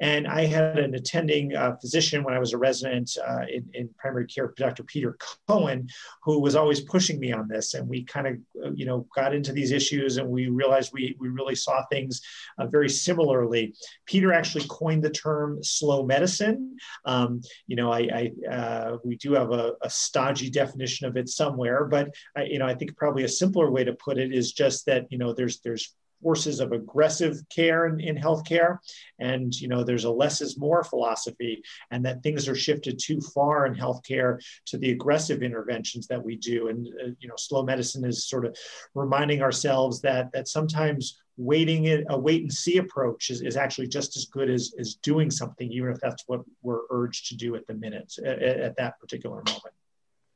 and 0.00 0.26
I 0.26 0.44
had 0.44 0.78
an 0.78 0.94
attending 0.94 1.54
uh, 1.54 1.76
physician 1.76 2.22
when 2.22 2.34
I 2.34 2.38
was 2.38 2.52
a 2.52 2.58
resident 2.58 3.16
uh, 3.26 3.44
in, 3.50 3.68
in, 3.74 3.90
primary 3.98 4.26
care, 4.26 4.52
Dr. 4.56 4.84
Pieter 4.84 5.16
Cohen, 5.48 5.88
who 6.22 6.40
was 6.40 6.56
always 6.56 6.80
pushing 6.80 7.18
me 7.18 7.32
on 7.32 7.48
this. 7.48 7.74
And 7.74 7.88
we 7.88 8.04
kind 8.04 8.26
of, 8.26 8.34
uh, 8.64 8.70
you 8.74 8.86
know, 8.86 9.06
got 9.14 9.34
into 9.34 9.52
these 9.52 9.72
issues 9.72 10.16
and 10.16 10.28
we 10.28 10.48
realized 10.48 10.90
we, 10.92 11.16
we 11.18 11.28
really 11.28 11.54
saw 11.54 11.84
things 11.86 12.20
uh, 12.58 12.66
very 12.66 12.88
similarly. 12.88 13.74
Pieter 14.06 14.32
actually 14.32 14.64
coined 14.68 15.02
the 15.02 15.10
term 15.10 15.62
slow 15.62 16.04
medicine. 16.04 16.76
Um, 17.04 17.40
you 17.66 17.76
know, 17.76 17.92
I, 17.92 18.30
I 18.46 18.46
uh, 18.48 18.98
we 19.04 19.16
do 19.16 19.32
have 19.32 19.50
a, 19.50 19.72
a, 19.82 19.90
stodgy 19.90 20.50
definition 20.50 21.06
of 21.06 21.16
it 21.16 21.28
somewhere, 21.28 21.84
but 21.84 22.10
you 22.44 22.58
know, 22.58 22.66
I 22.66 22.74
think 22.74 22.96
probably 22.96 23.24
a 23.24 23.28
simpler 23.28 23.70
way 23.70 23.84
to 23.84 23.92
put 23.92 24.18
it 24.18 24.32
is 24.32 24.49
just 24.52 24.86
that 24.86 25.06
you 25.10 25.18
know 25.18 25.32
there's 25.32 25.60
there's 25.60 25.94
forces 26.22 26.60
of 26.60 26.72
aggressive 26.72 27.36
care 27.48 27.86
in, 27.86 28.00
in 28.00 28.16
healthcare 28.16 28.78
and 29.18 29.54
you 29.54 29.68
know 29.68 29.82
there's 29.82 30.04
a 30.04 30.10
less 30.10 30.40
is 30.40 30.58
more 30.58 30.84
philosophy 30.84 31.62
and 31.90 32.04
that 32.04 32.22
things 32.22 32.48
are 32.48 32.54
shifted 32.54 32.98
too 32.98 33.20
far 33.20 33.66
in 33.66 33.74
healthcare 33.74 34.38
to 34.66 34.78
the 34.78 34.90
aggressive 34.90 35.42
interventions 35.42 36.06
that 36.06 36.22
we 36.22 36.36
do. 36.36 36.68
And 36.68 36.86
uh, 36.86 37.10
you 37.18 37.28
know 37.28 37.34
slow 37.36 37.62
medicine 37.62 38.04
is 38.04 38.28
sort 38.28 38.44
of 38.44 38.56
reminding 38.94 39.42
ourselves 39.42 40.00
that 40.02 40.30
that 40.32 40.48
sometimes 40.48 41.20
waiting 41.36 41.86
it 41.86 42.04
a 42.10 42.18
wait 42.18 42.42
and 42.42 42.52
see 42.52 42.76
approach 42.76 43.30
is, 43.30 43.40
is 43.40 43.56
actually 43.56 43.86
just 43.86 44.14
as 44.16 44.26
good 44.26 44.50
as, 44.50 44.74
as 44.78 44.96
doing 44.96 45.30
something 45.30 45.70
even 45.72 45.90
if 45.90 45.98
that's 46.00 46.24
what 46.26 46.40
we're 46.62 46.82
urged 46.90 47.28
to 47.28 47.34
do 47.34 47.56
at 47.56 47.66
the 47.66 47.74
minute 47.74 48.12
at, 48.24 48.42
at 48.42 48.76
that 48.76 49.00
particular 49.00 49.36
moment. 49.36 49.74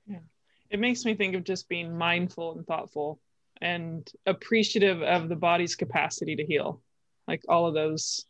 Yeah. 0.06 0.18
It 0.70 0.80
makes 0.80 1.04
me 1.04 1.14
think 1.14 1.34
of 1.34 1.44
just 1.44 1.68
being 1.68 1.96
mindful 1.96 2.56
and 2.56 2.66
thoughtful 2.66 3.20
and 3.60 4.10
appreciative 4.26 5.02
of 5.02 5.28
the 5.28 5.36
body's 5.36 5.76
capacity 5.76 6.36
to 6.36 6.44
heal 6.44 6.80
like 7.28 7.42
all 7.48 7.66
of 7.66 7.74
those 7.74 8.26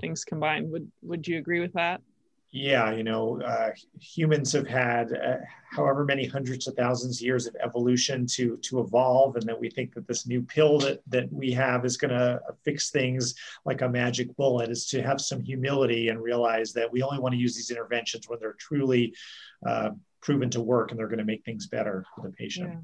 things 0.00 0.24
combined 0.24 0.70
would 0.70 0.90
would 1.02 1.26
you 1.26 1.38
agree 1.38 1.60
with 1.60 1.72
that 1.72 2.00
yeah, 2.50 2.92
you 2.92 3.04
know, 3.04 3.42
uh, 3.42 3.72
humans 4.00 4.52
have 4.52 4.66
had 4.66 5.12
uh, 5.12 5.36
however 5.70 6.06
many 6.06 6.26
hundreds 6.26 6.66
of 6.66 6.74
thousands 6.74 7.18
of 7.18 7.26
years 7.26 7.46
of 7.46 7.54
evolution 7.62 8.26
to 8.28 8.56
to 8.58 8.80
evolve, 8.80 9.36
and 9.36 9.44
that 9.46 9.60
we 9.60 9.68
think 9.68 9.92
that 9.94 10.08
this 10.08 10.26
new 10.26 10.40
pill 10.40 10.78
that 10.78 11.02
that 11.08 11.30
we 11.30 11.52
have 11.52 11.84
is 11.84 11.98
going 11.98 12.10
to 12.10 12.40
fix 12.64 12.90
things 12.90 13.34
like 13.66 13.82
a 13.82 13.88
magic 13.88 14.34
bullet. 14.36 14.70
Is 14.70 14.86
to 14.86 15.02
have 15.02 15.20
some 15.20 15.42
humility 15.42 16.08
and 16.08 16.22
realize 16.22 16.72
that 16.72 16.90
we 16.90 17.02
only 17.02 17.18
want 17.18 17.34
to 17.34 17.38
use 17.38 17.54
these 17.54 17.70
interventions 17.70 18.28
when 18.30 18.38
they're 18.40 18.54
truly 18.54 19.14
uh, 19.66 19.90
proven 20.22 20.48
to 20.50 20.62
work 20.62 20.90
and 20.90 20.98
they're 20.98 21.06
going 21.06 21.18
to 21.18 21.24
make 21.26 21.44
things 21.44 21.66
better 21.66 22.06
for 22.16 22.28
the 22.28 22.32
patient. 22.32 22.70
Yeah. 22.70 22.78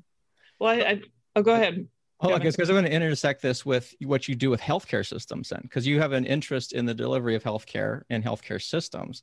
Well, 0.59 0.71
I, 0.73 0.91
I 0.91 1.01
oh, 1.37 1.43
go 1.43 1.55
ahead. 1.55 1.89
Oh, 2.21 2.33
okay, 2.33 2.49
because 2.49 2.71
I'm 2.71 2.75
going 2.75 2.85
to 2.85 2.93
intersect 2.93 3.43
this 3.43 3.67
with 3.67 3.95
what 4.01 4.29
you 4.29 4.35
do 4.35 4.49
with 4.49 4.61
healthcare 4.61 5.07
systems, 5.07 5.51
then, 5.51 5.61
because 5.63 5.87
you 5.87 6.01
have 6.01 6.13
an 6.13 6.25
interest 6.25 6.73
in 6.73 6.87
the 6.87 6.95
delivery 6.95 7.35
of 7.35 7.43
healthcare 7.43 8.03
and 8.09 8.25
healthcare 8.25 8.63
systems 8.63 9.23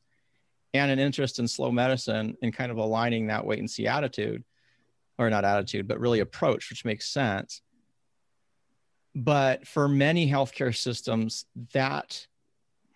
and 0.74 0.92
an 0.92 1.00
interest 1.00 1.40
in 1.40 1.48
slow 1.48 1.72
medicine 1.72 2.38
and 2.42 2.54
kind 2.54 2.72
of 2.72 2.78
aligning 2.78 3.28
that 3.28 3.46
wait 3.46 3.60
and 3.60 3.70
see 3.70 3.88
attitude 3.88 4.44
or 5.18 5.30
not 5.30 5.46
attitude 5.46 5.88
but 5.88 6.00
really 6.00 6.20
approach 6.20 6.70
which 6.70 6.86
makes 6.86 7.08
sense. 7.08 7.62
But 9.14 9.68
for 9.68 9.88
many 9.88 10.30
healthcare 10.30 10.76
systems 10.76 11.46
that 11.74 12.26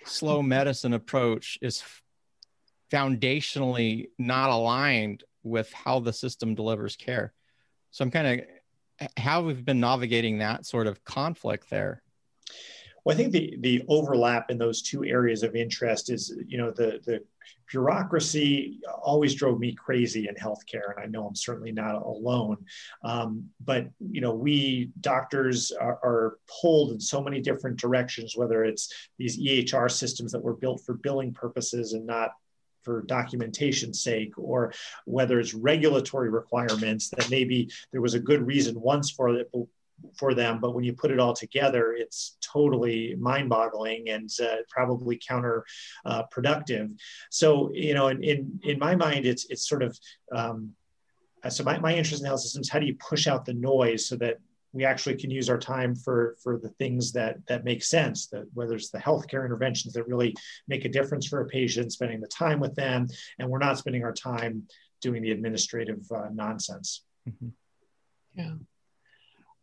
slow 0.05 0.41
medicine 0.41 0.93
approach 0.93 1.57
is 1.61 1.83
foundationally 2.91 4.09
not 4.17 4.49
aligned 4.49 5.23
with 5.43 5.71
how 5.73 5.99
the 5.99 6.13
system 6.13 6.55
delivers 6.55 6.95
care. 6.95 7.33
So 7.91 8.03
i'm 8.03 8.11
kind 8.11 8.39
of 8.39 8.47
how 9.17 9.41
we've 9.41 9.65
been 9.65 9.79
navigating 9.79 10.39
that 10.39 10.65
sort 10.65 10.87
of 10.87 11.03
conflict 11.03 11.69
there 11.69 12.01
well, 13.05 13.13
I 13.13 13.17
think 13.17 13.33
the 13.33 13.55
the 13.59 13.83
overlap 13.87 14.49
in 14.49 14.57
those 14.57 14.81
two 14.81 15.05
areas 15.05 15.43
of 15.43 15.55
interest 15.55 16.09
is, 16.09 16.35
you 16.47 16.57
know, 16.57 16.71
the 16.71 16.99
the 17.05 17.23
bureaucracy 17.71 18.79
always 19.03 19.35
drove 19.35 19.59
me 19.59 19.73
crazy 19.73 20.27
in 20.27 20.33
healthcare, 20.33 20.95
and 20.95 21.03
I 21.03 21.05
know 21.05 21.27
I'm 21.27 21.35
certainly 21.35 21.71
not 21.71 22.01
alone. 22.01 22.65
Um, 23.03 23.49
but 23.63 23.87
you 23.99 24.21
know, 24.21 24.33
we 24.33 24.91
doctors 25.01 25.71
are, 25.71 25.99
are, 26.03 26.37
pulled 26.61 26.93
in 26.93 26.99
so 26.99 27.21
many 27.21 27.41
different 27.41 27.77
directions. 27.77 28.35
Whether 28.35 28.65
it's 28.65 28.91
these 29.19 29.39
EHR 29.39 29.89
systems 29.91 30.31
that 30.31 30.43
were 30.43 30.55
built 30.55 30.81
for 30.83 30.95
billing 30.95 31.31
purposes 31.31 31.93
and 31.93 32.07
not 32.07 32.31
for 32.85 33.01
documentation's 33.01 34.01
sake, 34.01 34.37
or 34.37 34.71
whether 35.05 35.39
it's 35.39 35.53
regulatory 35.53 36.29
requirements 36.29 37.09
that 37.09 37.29
maybe 37.29 37.69
there 37.91 38.01
was 38.01 38.13
a 38.13 38.19
good 38.19 38.45
reason 38.45 38.79
once 38.79 39.11
for 39.11 39.35
it, 39.35 39.51
for 40.17 40.33
them. 40.33 40.59
But 40.61 40.73
when 40.75 40.83
you 40.83 40.93
put 40.93 41.11
it 41.11 41.19
all 41.19 41.33
together, 41.33 41.93
it's 41.93 42.37
totally 42.41 43.15
mind 43.15 43.49
boggling 43.49 44.09
and 44.09 44.29
uh, 44.41 44.57
probably 44.69 45.17
counterproductive. 45.17 46.91
Uh, 46.91 46.97
so, 47.29 47.71
you 47.73 47.93
know, 47.93 48.07
in, 48.07 48.23
in, 48.23 48.59
in, 48.63 48.79
my 48.79 48.95
mind, 48.95 49.25
it's, 49.25 49.45
it's 49.49 49.67
sort 49.67 49.83
of, 49.83 49.97
um, 50.31 50.71
so 51.49 51.63
my, 51.63 51.79
my 51.79 51.95
interest 51.95 52.21
in 52.21 52.27
health 52.27 52.41
systems, 52.41 52.69
how 52.69 52.79
do 52.79 52.85
you 52.85 52.95
push 52.95 53.27
out 53.27 53.45
the 53.45 53.53
noise 53.53 54.07
so 54.07 54.15
that 54.15 54.37
we 54.75 54.85
actually 54.85 55.15
can 55.15 55.31
use 55.31 55.49
our 55.49 55.57
time 55.57 55.95
for 55.95 56.35
for 56.43 56.57
the 56.57 56.69
things 56.69 57.11
that 57.13 57.37
that 57.47 57.63
make 57.63 57.83
sense 57.83 58.27
that 58.27 58.45
whether 58.53 58.75
it's 58.75 58.89
the 58.89 58.99
healthcare 58.99 59.45
interventions 59.45 59.93
that 59.93 60.07
really 60.07 60.35
make 60.67 60.85
a 60.85 60.89
difference 60.89 61.25
for 61.27 61.41
a 61.41 61.47
patient 61.47 61.91
spending 61.91 62.19
the 62.19 62.27
time 62.27 62.59
with 62.59 62.75
them 62.75 63.07
and 63.39 63.49
we're 63.49 63.57
not 63.57 63.77
spending 63.77 64.03
our 64.03 64.13
time 64.13 64.63
doing 65.01 65.21
the 65.21 65.31
administrative 65.31 66.01
uh, 66.11 66.29
nonsense 66.33 67.03
mm-hmm. 67.27 67.49
yeah 68.35 68.53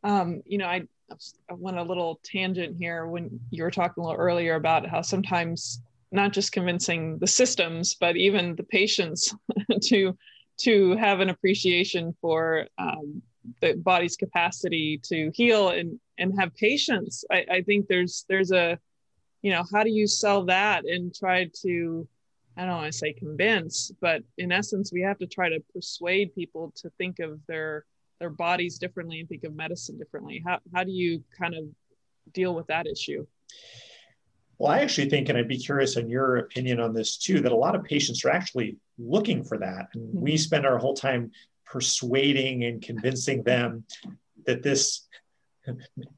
um, 0.04 0.42
you 0.46 0.58
know, 0.58 0.66
I, 0.66 0.82
I 1.50 1.54
went 1.54 1.78
a 1.78 1.82
little 1.82 2.20
tangent 2.24 2.76
here 2.78 3.06
when 3.06 3.40
you 3.50 3.62
were 3.62 3.70
talking 3.70 4.02
a 4.02 4.06
little 4.06 4.20
earlier 4.20 4.54
about 4.54 4.88
how 4.88 5.02
sometimes 5.02 5.80
not 6.10 6.32
just 6.32 6.52
convincing 6.52 7.18
the 7.18 7.26
systems, 7.26 7.94
but 7.94 8.16
even 8.16 8.56
the 8.56 8.64
patients 8.64 9.34
to 9.82 10.16
to 10.58 10.96
have 10.96 11.20
an 11.20 11.30
appreciation 11.30 12.14
for 12.20 12.66
um, 12.78 13.22
the 13.60 13.74
body's 13.74 14.16
capacity 14.16 15.00
to 15.04 15.30
heal 15.34 15.70
and 15.70 15.98
and 16.18 16.38
have 16.38 16.54
patience. 16.54 17.24
I, 17.30 17.44
I 17.50 17.62
think 17.62 17.88
there's 17.88 18.24
there's 18.28 18.52
a 18.52 18.78
you 19.42 19.52
know 19.52 19.64
how 19.72 19.82
do 19.82 19.90
you 19.90 20.06
sell 20.06 20.44
that 20.46 20.84
and 20.84 21.14
try 21.14 21.50
to 21.62 22.06
I 22.56 22.66
don't 22.66 22.76
want 22.76 22.92
to 22.92 22.98
say 22.98 23.12
convince, 23.12 23.90
but 24.00 24.22
in 24.36 24.52
essence, 24.52 24.92
we 24.92 25.00
have 25.02 25.18
to 25.18 25.26
try 25.26 25.48
to 25.48 25.62
persuade 25.72 26.34
people 26.34 26.72
to 26.76 26.90
think 26.98 27.18
of 27.18 27.40
their 27.46 27.84
their 28.20 28.30
bodies 28.30 28.78
differently 28.78 29.18
and 29.20 29.28
think 29.28 29.42
of 29.44 29.54
medicine 29.54 29.98
differently. 29.98 30.42
How, 30.46 30.60
how 30.72 30.84
do 30.84 30.92
you 30.92 31.24
kind 31.36 31.54
of 31.54 31.64
deal 32.32 32.54
with 32.54 32.68
that 32.68 32.86
issue? 32.86 33.26
Well, 34.58 34.70
I 34.70 34.78
actually 34.78 35.10
think, 35.10 35.28
and 35.28 35.36
I'd 35.36 35.48
be 35.48 35.58
curious 35.58 35.96
on 35.96 36.08
your 36.08 36.36
opinion 36.36 36.78
on 36.78 36.94
this 36.94 37.16
too, 37.16 37.40
that 37.40 37.50
a 37.50 37.56
lot 37.56 37.74
of 37.74 37.82
patients 37.82 38.24
are 38.24 38.30
actually 38.30 38.76
looking 38.96 39.42
for 39.42 39.58
that. 39.58 39.88
And 39.94 40.10
mm-hmm. 40.10 40.20
we 40.20 40.36
spend 40.36 40.64
our 40.64 40.78
whole 40.78 40.94
time 40.94 41.32
persuading 41.72 42.64
and 42.64 42.82
convincing 42.82 43.42
them 43.42 43.82
that 44.44 44.62
this 44.62 45.08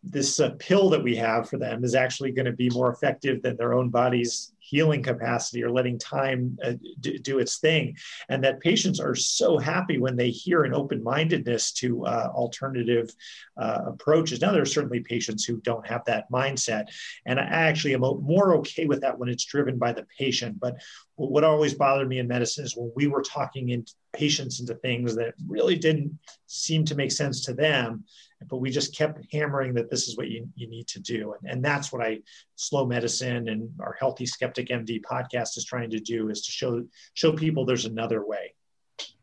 this 0.02 0.40
uh, 0.40 0.50
pill 0.58 0.90
that 0.90 1.02
we 1.02 1.14
have 1.14 1.48
for 1.48 1.58
them 1.58 1.84
is 1.84 1.94
actually 1.94 2.32
going 2.32 2.46
to 2.46 2.52
be 2.52 2.70
more 2.70 2.90
effective 2.90 3.40
than 3.42 3.56
their 3.56 3.74
own 3.74 3.88
body's 3.88 4.53
healing 4.74 5.04
capacity 5.04 5.62
or 5.62 5.70
letting 5.70 5.96
time 6.00 6.58
uh, 6.64 6.72
do, 6.98 7.16
do, 7.16 7.38
its 7.38 7.58
thing. 7.58 7.96
And 8.28 8.42
that 8.42 8.58
patients 8.58 8.98
are 8.98 9.14
so 9.14 9.56
happy 9.56 9.98
when 9.98 10.16
they 10.16 10.30
hear 10.30 10.64
an 10.64 10.74
open 10.74 11.00
mindedness 11.00 11.70
to 11.74 12.04
uh, 12.04 12.32
alternative 12.34 13.14
uh, 13.56 13.82
approaches. 13.86 14.40
Now, 14.40 14.50
there 14.50 14.62
are 14.62 14.76
certainly 14.78 14.98
patients 14.98 15.44
who 15.44 15.58
don't 15.60 15.86
have 15.86 16.04
that 16.06 16.28
mindset. 16.28 16.86
And 17.24 17.38
I 17.38 17.44
actually 17.44 17.94
am 17.94 18.00
more 18.00 18.56
okay 18.56 18.86
with 18.86 19.02
that 19.02 19.16
when 19.16 19.28
it's 19.28 19.44
driven 19.44 19.78
by 19.78 19.92
the 19.92 20.06
patient. 20.18 20.58
But 20.58 20.74
what 21.14 21.44
always 21.44 21.74
bothered 21.74 22.08
me 22.08 22.18
in 22.18 22.26
medicine 22.26 22.64
is 22.64 22.76
when 22.76 22.90
we 22.96 23.06
were 23.06 23.22
talking 23.22 23.68
in 23.68 23.84
patients 24.12 24.58
into 24.58 24.74
things 24.74 25.14
that 25.14 25.34
really 25.46 25.76
didn't 25.76 26.18
seem 26.48 26.84
to 26.86 26.96
make 26.96 27.12
sense 27.12 27.44
to 27.44 27.54
them 27.54 28.04
but 28.48 28.58
we 28.58 28.70
just 28.70 28.96
kept 28.96 29.24
hammering 29.32 29.74
that 29.74 29.90
this 29.90 30.08
is 30.08 30.16
what 30.16 30.28
you, 30.28 30.48
you 30.54 30.68
need 30.68 30.86
to 30.88 31.00
do. 31.00 31.34
And, 31.34 31.50
and 31.50 31.64
that's 31.64 31.92
what 31.92 32.04
i 32.04 32.20
slow 32.56 32.86
medicine 32.86 33.48
and 33.48 33.70
our 33.80 33.96
healthy 33.98 34.26
skeptic 34.26 34.68
md 34.68 35.02
podcast 35.02 35.56
is 35.56 35.64
trying 35.64 35.90
to 35.90 35.98
do 35.98 36.30
is 36.30 36.42
to 36.42 36.52
show 36.52 36.84
show 37.14 37.32
people 37.32 37.64
there's 37.64 37.84
another 37.84 38.24
way. 38.24 38.54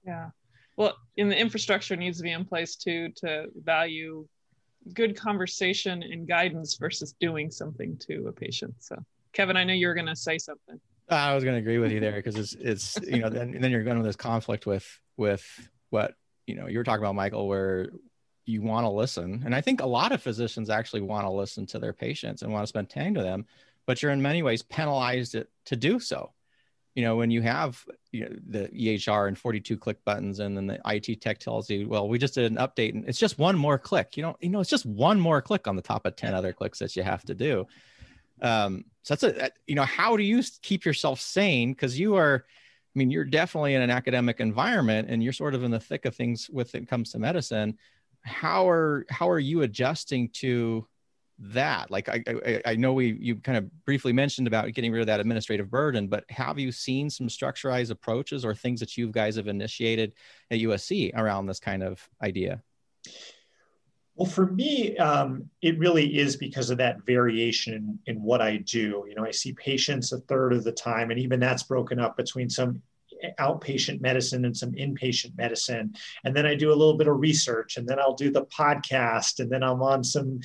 Yeah. 0.05 0.29
Well 0.77 0.95
and 1.17 1.31
the 1.31 1.39
infrastructure 1.39 1.95
needs 1.95 2.17
to 2.17 2.23
be 2.23 2.31
in 2.31 2.45
place 2.45 2.75
too 2.75 3.09
to 3.17 3.47
value 3.55 4.27
good 4.93 5.15
conversation 5.15 6.01
and 6.01 6.27
guidance 6.27 6.75
versus 6.77 7.13
doing 7.19 7.51
something 7.51 7.97
to 8.07 8.27
a 8.27 8.31
patient. 8.31 8.73
So 8.79 8.95
kevin 9.33 9.55
i 9.55 9.63
know 9.63 9.73
you 9.73 9.87
were 9.87 9.93
going 9.93 10.07
to 10.07 10.15
say 10.15 10.37
something. 10.37 10.79
I 11.09 11.35
was 11.35 11.43
going 11.43 11.55
to 11.55 11.59
agree 11.59 11.77
with 11.77 11.91
you 11.91 11.99
there 11.99 12.13
because 12.13 12.35
it's 12.35 12.53
it's 12.53 12.99
you 13.05 13.19
know 13.19 13.29
then, 13.29 13.59
then 13.59 13.69
you're 13.71 13.83
going 13.83 13.97
to 13.97 14.03
this 14.03 14.15
conflict 14.15 14.65
with 14.65 14.87
with 15.17 15.43
what 15.89 16.15
you 16.47 16.55
know 16.55 16.67
you 16.67 16.77
were 16.77 16.83
talking 16.83 17.03
about 17.03 17.15
michael 17.15 17.47
where 17.47 17.91
you 18.51 18.61
want 18.61 18.85
to 18.85 18.89
listen. 18.89 19.43
And 19.45 19.55
I 19.55 19.61
think 19.61 19.81
a 19.81 19.85
lot 19.85 20.11
of 20.11 20.21
physicians 20.21 20.69
actually 20.69 21.01
want 21.01 21.25
to 21.25 21.31
listen 21.31 21.65
to 21.67 21.79
their 21.79 21.93
patients 21.93 22.41
and 22.41 22.51
want 22.51 22.63
to 22.63 22.67
spend 22.67 22.89
time 22.89 23.15
to 23.15 23.23
them, 23.23 23.45
but 23.87 24.01
you're 24.01 24.11
in 24.11 24.21
many 24.21 24.43
ways 24.43 24.61
penalized 24.61 25.35
to 25.65 25.75
do 25.75 25.99
so. 25.99 26.31
You 26.93 27.03
know, 27.03 27.15
when 27.15 27.31
you 27.31 27.41
have 27.41 27.83
you 28.11 28.25
know, 28.25 28.35
the 28.49 28.67
EHR 28.67 29.29
and 29.29 29.37
42 29.37 29.77
click 29.77 30.03
buttons, 30.03 30.39
and 30.39 30.57
then 30.57 30.67
the 30.67 30.79
IT 30.85 31.21
tech 31.21 31.39
tells 31.39 31.69
you, 31.69 31.87
well, 31.87 32.09
we 32.09 32.19
just 32.19 32.35
did 32.35 32.51
an 32.51 32.57
update 32.57 32.93
and 32.93 33.07
it's 33.07 33.17
just 33.17 33.39
one 33.39 33.57
more 33.57 33.79
click. 33.79 34.17
You 34.17 34.23
know, 34.23 34.35
you 34.41 34.49
know, 34.49 34.59
it's 34.59 34.69
just 34.69 34.85
one 34.85 35.19
more 35.19 35.41
click 35.41 35.67
on 35.67 35.77
the 35.77 35.81
top 35.81 36.05
of 36.05 36.17
10 36.17 36.33
other 36.33 36.51
clicks 36.51 36.79
that 36.79 36.95
you 36.97 37.03
have 37.03 37.23
to 37.23 37.33
do. 37.33 37.65
Um, 38.41 38.83
so 39.03 39.15
that's 39.15 39.23
a, 39.23 39.51
you 39.67 39.75
know, 39.75 39.83
how 39.85 40.17
do 40.17 40.23
you 40.23 40.43
keep 40.61 40.83
yourself 40.83 41.21
sane? 41.21 41.71
Because 41.71 41.97
you 41.97 42.15
are, 42.15 42.43
I 42.45 42.99
mean, 42.99 43.09
you're 43.09 43.23
definitely 43.23 43.75
in 43.75 43.81
an 43.81 43.89
academic 43.89 44.41
environment 44.41 45.09
and 45.09 45.23
you're 45.23 45.31
sort 45.31 45.55
of 45.55 45.63
in 45.63 45.71
the 45.71 45.79
thick 45.79 46.05
of 46.05 46.15
things 46.15 46.49
with 46.49 46.75
it 46.75 46.89
comes 46.89 47.11
to 47.11 47.19
medicine 47.19 47.77
how 48.23 48.69
are 48.69 49.05
how 49.09 49.29
are 49.29 49.39
you 49.39 49.61
adjusting 49.61 50.29
to 50.29 50.87
that 51.39 51.89
like 51.89 52.07
I, 52.07 52.23
I, 52.27 52.61
I 52.65 52.75
know 52.75 52.93
we 52.93 53.13
you 53.19 53.35
kind 53.37 53.57
of 53.57 53.85
briefly 53.85 54.13
mentioned 54.13 54.47
about 54.47 54.71
getting 54.73 54.91
rid 54.91 55.01
of 55.01 55.07
that 55.07 55.19
administrative 55.19 55.71
burden 55.71 56.07
but 56.07 56.23
have 56.29 56.59
you 56.59 56.71
seen 56.71 57.09
some 57.09 57.27
structurized 57.27 57.89
approaches 57.89 58.45
or 58.45 58.53
things 58.53 58.79
that 58.79 58.95
you 58.95 59.07
guys 59.11 59.37
have 59.37 59.47
initiated 59.47 60.13
at 60.51 60.59
usc 60.59 61.17
around 61.17 61.47
this 61.47 61.59
kind 61.59 61.81
of 61.81 62.07
idea 62.21 62.61
well, 64.15 64.29
for 64.29 64.51
me, 64.51 64.95
um, 64.97 65.49
it 65.61 65.79
really 65.79 66.17
is 66.19 66.35
because 66.35 66.69
of 66.69 66.77
that 66.77 67.03
variation 67.05 67.73
in, 67.73 67.99
in, 68.05 68.21
what 68.21 68.41
I 68.41 68.57
do. 68.57 69.05
You 69.07 69.15
know, 69.15 69.25
I 69.25 69.31
see 69.31 69.53
patients 69.53 70.11
a 70.11 70.19
third 70.19 70.53
of 70.53 70.63
the 70.63 70.71
time, 70.71 71.09
and 71.09 71.19
even 71.19 71.39
that's 71.39 71.63
broken 71.63 71.99
up 71.99 72.17
between 72.17 72.49
some 72.49 72.81
outpatient 73.39 74.01
medicine 74.01 74.45
and 74.45 74.55
some 74.55 74.71
inpatient 74.73 75.37
medicine. 75.37 75.95
And 76.23 76.35
then 76.35 76.45
I 76.45 76.55
do 76.55 76.69
a 76.69 76.75
little 76.75 76.97
bit 76.97 77.07
of 77.07 77.19
research 77.19 77.77
and 77.77 77.87
then 77.87 77.99
I'll 77.99 78.15
do 78.15 78.31
the 78.31 78.45
podcast 78.45 79.39
and 79.39 79.51
then 79.51 79.63
I'm 79.63 79.81
on 79.81 80.03
some 80.03 80.39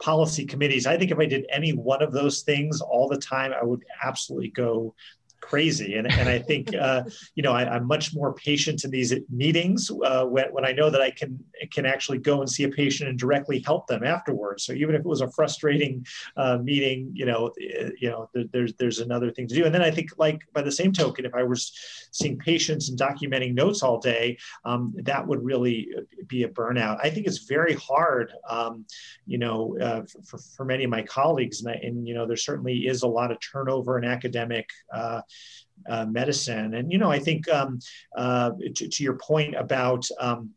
policy 0.00 0.46
committees. 0.46 0.86
I 0.86 0.96
think 0.96 1.10
if 1.10 1.18
I 1.18 1.26
did 1.26 1.46
any 1.50 1.72
one 1.72 2.02
of 2.02 2.12
those 2.12 2.42
things 2.42 2.80
all 2.80 3.08
the 3.08 3.18
time, 3.18 3.52
I 3.52 3.64
would 3.64 3.84
absolutely 4.02 4.50
go 4.50 4.94
crazy. 5.40 5.94
And, 5.94 6.10
and 6.12 6.28
I 6.28 6.38
think, 6.38 6.74
uh, 6.74 7.04
you 7.34 7.42
know, 7.42 7.52
I, 7.52 7.76
am 7.76 7.86
much 7.86 8.14
more 8.14 8.32
patient 8.34 8.84
in 8.84 8.90
these 8.90 9.14
meetings 9.30 9.90
uh, 10.04 10.24
when, 10.24 10.46
when 10.52 10.64
I 10.64 10.72
know 10.72 10.90
that 10.90 11.00
I 11.00 11.10
can 11.10 11.38
can 11.70 11.86
actually 11.86 12.18
go 12.18 12.40
and 12.40 12.50
see 12.50 12.64
a 12.64 12.68
patient 12.68 13.08
and 13.08 13.18
directly 13.18 13.60
help 13.60 13.86
them 13.86 14.04
afterwards. 14.04 14.64
So 14.64 14.72
even 14.72 14.94
if 14.94 15.00
it 15.00 15.06
was 15.06 15.20
a 15.20 15.30
frustrating 15.30 16.06
uh, 16.36 16.58
meeting, 16.58 17.10
you 17.14 17.26
know, 17.26 17.52
eh, 17.60 17.90
you 18.00 18.10
know, 18.10 18.28
there, 18.34 18.44
there's 18.52 18.74
there's 18.74 18.98
another 19.00 19.30
thing 19.30 19.48
to 19.48 19.54
do. 19.54 19.64
And 19.64 19.74
then 19.74 19.82
I 19.82 19.90
think, 19.90 20.10
like 20.18 20.40
by 20.52 20.62
the 20.62 20.72
same 20.72 20.92
token, 20.92 21.24
if 21.24 21.34
I 21.34 21.42
was 21.42 21.72
seeing 22.12 22.38
patients 22.38 22.88
and 22.88 22.98
documenting 22.98 23.54
notes 23.54 23.82
all 23.82 23.98
day, 23.98 24.38
um, 24.64 24.94
that 25.02 25.26
would 25.26 25.44
really 25.44 25.88
be 26.26 26.44
a 26.44 26.48
burnout. 26.48 26.98
I 27.02 27.10
think 27.10 27.26
it's 27.26 27.44
very 27.44 27.74
hard, 27.74 28.32
um, 28.48 28.84
you 29.26 29.38
know, 29.38 29.76
uh, 29.80 30.02
for, 30.26 30.38
for 30.38 30.64
many 30.64 30.84
of 30.84 30.90
my 30.90 31.02
colleagues, 31.02 31.62
and, 31.62 31.70
I, 31.70 31.80
and 31.82 32.06
you 32.06 32.14
know, 32.14 32.26
there 32.26 32.36
certainly 32.36 32.86
is 32.86 33.02
a 33.02 33.08
lot 33.08 33.30
of 33.30 33.38
turnover 33.40 33.98
in 33.98 34.04
academic 34.04 34.68
uh, 34.92 35.22
uh, 35.88 36.06
medicine. 36.06 36.74
And, 36.74 36.92
you 36.92 36.98
know, 36.98 37.10
I 37.10 37.18
think 37.18 37.48
um, 37.48 37.78
uh, 38.16 38.52
to, 38.74 38.88
to, 38.88 39.02
your 39.02 39.14
point 39.14 39.54
about, 39.54 40.06
um, 40.18 40.50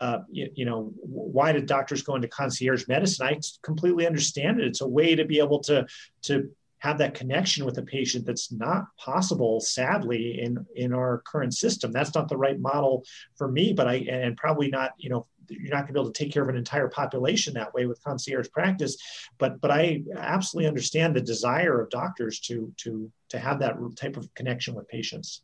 uh, 0.00 0.20
you, 0.30 0.50
you, 0.54 0.64
know, 0.64 0.92
why 1.00 1.52
did 1.52 1.66
doctors 1.66 2.02
go 2.02 2.14
into 2.14 2.28
concierge 2.28 2.88
medicine? 2.88 3.26
I 3.26 3.38
completely 3.62 4.06
understand 4.06 4.60
it. 4.60 4.66
It's 4.66 4.80
a 4.80 4.88
way 4.88 5.14
to 5.14 5.24
be 5.24 5.38
able 5.38 5.60
to, 5.64 5.86
to 6.22 6.50
have 6.80 6.98
that 6.98 7.14
connection 7.14 7.64
with 7.64 7.78
a 7.78 7.82
patient 7.82 8.26
that's 8.26 8.50
not 8.50 8.86
possible 8.96 9.60
sadly 9.60 10.40
in 10.40 10.66
in 10.74 10.92
our 10.92 11.22
current 11.26 11.54
system 11.54 11.92
that's 11.92 12.14
not 12.14 12.28
the 12.28 12.36
right 12.36 12.58
model 12.58 13.04
for 13.36 13.48
me 13.48 13.72
but 13.72 13.86
i 13.86 13.96
and 13.96 14.36
probably 14.36 14.68
not 14.68 14.92
you 14.98 15.08
know 15.08 15.26
you're 15.50 15.70
not 15.70 15.80
going 15.80 15.88
to 15.88 15.92
be 15.92 16.00
able 16.00 16.12
to 16.12 16.24
take 16.24 16.32
care 16.32 16.42
of 16.42 16.48
an 16.48 16.56
entire 16.56 16.88
population 16.88 17.54
that 17.54 17.74
way 17.74 17.86
with 17.86 18.02
concierge 18.02 18.48
practice. 18.50 18.96
But 19.38 19.60
but 19.60 19.70
i 19.70 20.02
absolutely 20.16 20.68
understand 20.68 21.14
the 21.14 21.20
desire 21.20 21.80
of 21.80 21.90
doctors 21.90 22.40
to 22.40 22.72
to 22.78 23.10
to 23.28 23.38
have 23.38 23.58
that 23.60 23.76
type 23.96 24.16
of 24.16 24.32
connection 24.34 24.74
with 24.74 24.88
patients. 24.88 25.42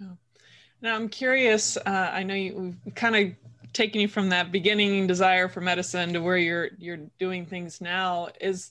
Yeah. 0.00 0.08
now 0.80 0.96
i'm 0.96 1.08
curious 1.08 1.76
uh, 1.76 2.10
i 2.12 2.22
know 2.22 2.34
you 2.34 2.74
we've 2.84 2.94
kind 2.94 3.14
of 3.14 3.32
taken 3.72 4.00
you 4.00 4.08
from 4.08 4.28
that 4.28 4.52
beginning 4.52 5.06
desire 5.06 5.48
for 5.48 5.60
medicine 5.60 6.12
to 6.12 6.20
where 6.20 6.36
you're 6.36 6.70
you're 6.78 7.00
doing 7.18 7.46
things 7.46 7.80
now. 7.80 8.28
Is 8.40 8.70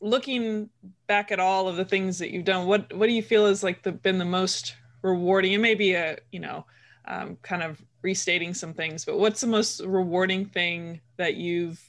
looking 0.00 0.68
back 1.06 1.30
at 1.30 1.38
all 1.38 1.68
of 1.68 1.76
the 1.76 1.84
things 1.84 2.18
that 2.18 2.30
you've 2.32 2.44
done 2.44 2.66
what 2.66 2.92
what 2.92 3.06
do 3.06 3.12
you 3.12 3.22
feel 3.22 3.46
has 3.46 3.62
like 3.62 3.82
the 3.82 3.92
been 3.92 4.18
the 4.18 4.24
most 4.24 4.74
rewarding? 5.02 5.54
And 5.54 5.62
maybe 5.62 5.94
a 5.94 6.18
you 6.30 6.40
know 6.40 6.66
um, 7.06 7.36
kind 7.42 7.62
of 7.62 7.80
restating 8.02 8.52
some 8.54 8.74
things, 8.74 9.04
but 9.04 9.18
what's 9.18 9.40
the 9.40 9.46
most 9.46 9.80
rewarding 9.80 10.46
thing 10.46 11.00
that 11.16 11.34
you've 11.34 11.80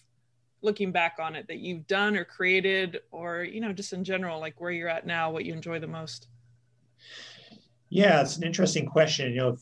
looking 0.62 0.93
back 0.93 1.17
on 1.20 1.36
it 1.36 1.46
that 1.48 1.60
you've 1.60 1.86
done 1.88 2.15
or 2.15 2.24
created 2.24 3.01
or 3.12 3.43
you 3.43 3.60
know 3.60 3.74
just 3.74 3.91
in 3.91 4.01
general 4.01 4.39
like 4.39 4.62
where 4.62 4.72
you're 4.72 4.88
at 4.88 5.05
now 5.05 5.29
what 5.29 5.43
you 5.43 5.53
enjoy 5.53 5.79
the 5.79 5.88
most? 5.88 6.27
Yeah 7.89 8.22
it's 8.22 8.38
an 8.38 8.43
interesting 8.43 8.86
question. 8.86 9.32
You 9.32 9.38
know 9.38 9.58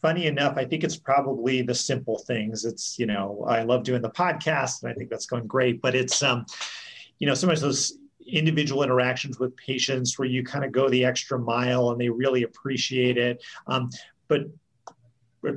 funny 0.00 0.26
enough 0.26 0.58
i 0.58 0.64
think 0.66 0.84
it's 0.84 0.98
probably 0.98 1.62
the 1.62 1.74
simple 1.74 2.18
things. 2.18 2.64
It's 2.64 2.98
you 2.98 3.06
know 3.06 3.44
i 3.48 3.62
love 3.62 3.84
doing 3.84 4.02
the 4.02 4.10
podcast 4.10 4.82
and 4.82 4.92
i 4.92 4.94
think 4.94 5.10
that's 5.10 5.26
going 5.26 5.46
great 5.46 5.80
but 5.80 5.94
it's 5.94 6.22
um 6.22 6.44
you 7.18 7.26
know 7.26 7.34
sometimes 7.34 7.62
those 7.62 7.98
individual 8.26 8.82
interactions 8.82 9.38
with 9.38 9.56
patients 9.56 10.18
where 10.18 10.28
you 10.28 10.42
kind 10.42 10.64
of 10.64 10.72
go 10.72 10.88
the 10.88 11.04
extra 11.04 11.38
mile 11.38 11.90
and 11.90 12.00
they 12.00 12.08
really 12.08 12.42
appreciate 12.42 13.18
it. 13.18 13.42
Um, 13.66 13.90
but 14.28 14.42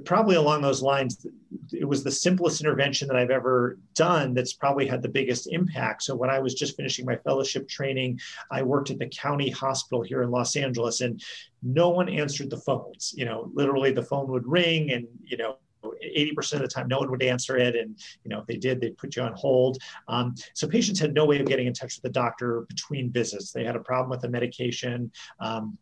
probably 0.05 0.35
along 0.35 0.61
those 0.61 0.81
lines, 0.81 1.25
it 1.71 1.85
was 1.85 2.03
the 2.03 2.11
simplest 2.11 2.61
intervention 2.61 3.07
that 3.07 3.17
I've 3.17 3.29
ever 3.29 3.77
done 3.93 4.33
that's 4.33 4.53
probably 4.53 4.87
had 4.87 5.01
the 5.01 5.09
biggest 5.09 5.47
impact. 5.47 6.03
So 6.03 6.15
when 6.15 6.29
I 6.29 6.39
was 6.39 6.53
just 6.53 6.75
finishing 6.75 7.05
my 7.05 7.15
fellowship 7.17 7.67
training, 7.67 8.19
I 8.51 8.63
worked 8.63 8.91
at 8.91 8.99
the 8.99 9.07
county 9.07 9.49
hospital 9.49 10.01
here 10.01 10.23
in 10.23 10.31
Los 10.31 10.55
Angeles, 10.55 11.01
and 11.01 11.23
no 11.63 11.89
one 11.89 12.09
answered 12.09 12.49
the 12.49 12.57
phones. 12.57 13.13
You 13.15 13.25
know, 13.25 13.49
literally 13.53 13.91
the 13.91 14.03
phone 14.03 14.27
would 14.27 14.47
ring, 14.47 14.91
and 14.91 15.07
you 15.23 15.37
know 15.37 15.57
80% 15.83 16.53
of 16.53 16.59
the 16.61 16.67
time 16.67 16.87
no 16.87 16.99
one 16.99 17.09
would 17.11 17.23
answer 17.23 17.57
it 17.57 17.75
and 17.75 17.97
you 18.23 18.29
know 18.29 18.39
if 18.39 18.47
they 18.47 18.57
did 18.57 18.81
they'd 18.81 18.97
put 18.97 19.15
you 19.15 19.21
on 19.21 19.33
hold 19.33 19.77
um, 20.07 20.35
so 20.53 20.67
patients 20.67 20.99
had 20.99 21.13
no 21.13 21.25
way 21.25 21.39
of 21.39 21.45
getting 21.45 21.67
in 21.67 21.73
touch 21.73 21.95
with 21.95 22.03
the 22.03 22.09
doctor 22.09 22.61
between 22.67 23.11
visits 23.11 23.51
they 23.51 23.63
had 23.63 23.75
a 23.75 23.79
problem 23.79 24.09
with 24.09 24.21
the 24.21 24.27
medication 24.27 25.11
um, 25.39 25.77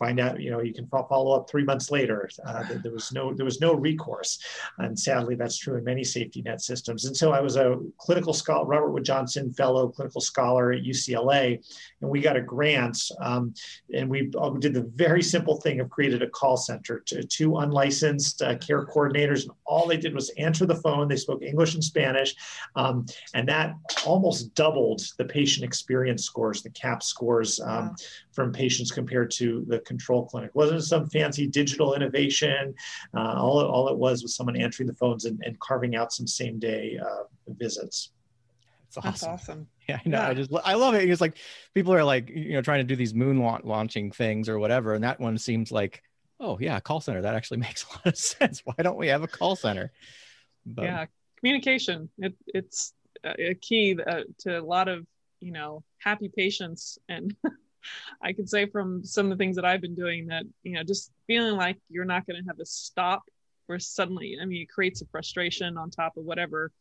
find 0.00 0.18
out, 0.18 0.40
you 0.40 0.50
know, 0.50 0.60
you 0.62 0.72
can 0.72 0.88
follow 0.88 1.36
up 1.36 1.48
three 1.48 1.62
months 1.62 1.90
later. 1.90 2.28
Uh, 2.44 2.64
there 2.82 2.90
was 2.90 3.12
no 3.12 3.34
there 3.34 3.44
was 3.44 3.60
no 3.60 3.74
recourse, 3.74 4.38
and 4.78 4.98
sadly, 4.98 5.34
that's 5.36 5.58
true 5.58 5.76
in 5.76 5.84
many 5.84 6.02
safety 6.02 6.42
net 6.42 6.62
systems. 6.62 7.04
And 7.04 7.16
so 7.16 7.32
I 7.32 7.40
was 7.40 7.56
a 7.56 7.78
clinical 7.98 8.32
scholar, 8.32 8.64
Robert 8.66 8.90
Wood 8.90 9.04
Johnson 9.04 9.52
Fellow, 9.52 9.88
clinical 9.88 10.22
scholar 10.22 10.72
at 10.72 10.82
UCLA, 10.82 11.62
and 12.00 12.10
we 12.10 12.20
got 12.20 12.36
a 12.36 12.40
grant, 12.40 12.98
um, 13.20 13.54
and 13.94 14.08
we, 14.08 14.32
uh, 14.40 14.48
we, 14.48 14.58
did 14.58 14.74
the 14.74 14.90
very 14.94 15.22
simple 15.22 15.60
thing 15.60 15.80
of 15.80 15.90
created 15.90 16.22
a 16.22 16.30
call 16.30 16.56
center 16.56 17.00
to 17.06 17.22
two 17.22 17.58
unlicensed 17.58 18.40
uh, 18.40 18.56
care 18.56 18.86
coordinators, 18.86 19.42
and 19.42 19.52
all 19.66 19.86
they 19.86 19.98
did 19.98 20.14
was 20.14 20.30
answer 20.38 20.64
the 20.64 20.76
phone. 20.76 21.08
They 21.08 21.16
spoke 21.16 21.42
English 21.42 21.74
and 21.74 21.84
Spanish, 21.84 22.34
um, 22.74 23.04
and 23.34 23.46
that 23.50 23.74
almost 24.06 24.54
doubled 24.54 25.02
the 25.18 25.26
patient 25.26 25.64
experience 25.64 26.24
scores, 26.24 26.62
the 26.62 26.70
CAHPS 26.70 27.06
scores 27.06 27.60
um, 27.60 27.88
wow. 27.88 27.94
From 28.40 28.52
patients 28.52 28.90
compared 28.90 29.30
to 29.30 29.64
the 29.68 29.80
control 29.80 30.24
clinic. 30.24 30.48
It 30.48 30.56
wasn't 30.56 30.82
some 30.82 31.06
fancy 31.10 31.46
digital 31.46 31.94
innovation. 31.94 32.74
Uh, 33.14 33.34
all, 33.36 33.60
all 33.60 33.88
it 33.88 33.98
was 33.98 34.22
was 34.22 34.34
someone 34.34 34.56
answering 34.56 34.86
the 34.86 34.94
phones 34.94 35.26
and, 35.26 35.38
and 35.44 35.58
carving 35.60 35.94
out 35.94 36.10
some 36.10 36.26
same 36.26 36.58
day 36.58 36.98
uh, 36.98 37.24
visits. 37.48 38.12
That's 38.84 38.96
awesome. 38.96 39.10
That's 39.10 39.42
awesome. 39.42 39.68
Yeah, 39.88 39.98
I 40.04 40.08
know. 40.08 40.18
Yeah. 40.18 40.28
I 40.28 40.34
just 40.34 40.50
I 40.64 40.74
love 40.74 40.94
it. 40.94 41.08
It's 41.08 41.20
like 41.20 41.36
people 41.74 41.92
are 41.92 42.02
like 42.02 42.30
you 42.30 42.54
know 42.54 42.62
trying 42.62 42.80
to 42.80 42.84
do 42.84 42.96
these 42.96 43.12
moon 43.12 43.38
launching 43.38 44.10
things 44.10 44.48
or 44.48 44.58
whatever, 44.58 44.94
and 44.94 45.04
that 45.04 45.20
one 45.20 45.36
seems 45.36 45.70
like 45.70 46.02
oh 46.40 46.58
yeah, 46.60 46.80
call 46.80 47.00
center. 47.00 47.20
That 47.20 47.34
actually 47.34 47.58
makes 47.66 47.84
a 47.84 47.92
lot 47.92 48.06
of 48.06 48.16
sense. 48.16 48.62
Why 48.64 48.74
don't 48.78 48.96
we 48.96 49.08
have 49.08 49.22
a 49.22 49.28
call 49.28 49.54
center? 49.54 49.92
But, 50.64 50.84
yeah, 50.84 51.06
communication. 51.38 52.08
It, 52.18 52.34
it's 52.46 52.94
a 53.22 53.54
key 53.54 53.98
uh, 54.06 54.22
to 54.38 54.58
a 54.58 54.64
lot 54.64 54.88
of 54.88 55.06
you 55.40 55.52
know 55.52 55.84
happy 55.98 56.30
patients 56.34 56.98
and 57.08 57.36
I 58.22 58.32
can 58.32 58.46
say 58.46 58.66
from 58.66 59.04
some 59.04 59.26
of 59.26 59.38
the 59.38 59.42
things 59.42 59.56
that 59.56 59.64
I've 59.64 59.80
been 59.80 59.94
doing 59.94 60.26
that, 60.28 60.44
you 60.62 60.72
know, 60.72 60.82
just 60.82 61.10
feeling 61.26 61.56
like 61.56 61.78
you're 61.88 62.04
not 62.04 62.26
going 62.26 62.42
to 62.42 62.48
have 62.48 62.60
a 62.60 62.66
stop 62.66 63.22
where 63.66 63.78
suddenly, 63.78 64.36
I 64.40 64.44
mean, 64.44 64.62
it 64.62 64.68
creates 64.68 65.02
a 65.02 65.06
frustration 65.06 65.76
on 65.76 65.90
top 65.90 66.16
of 66.16 66.24
whatever 66.24 66.72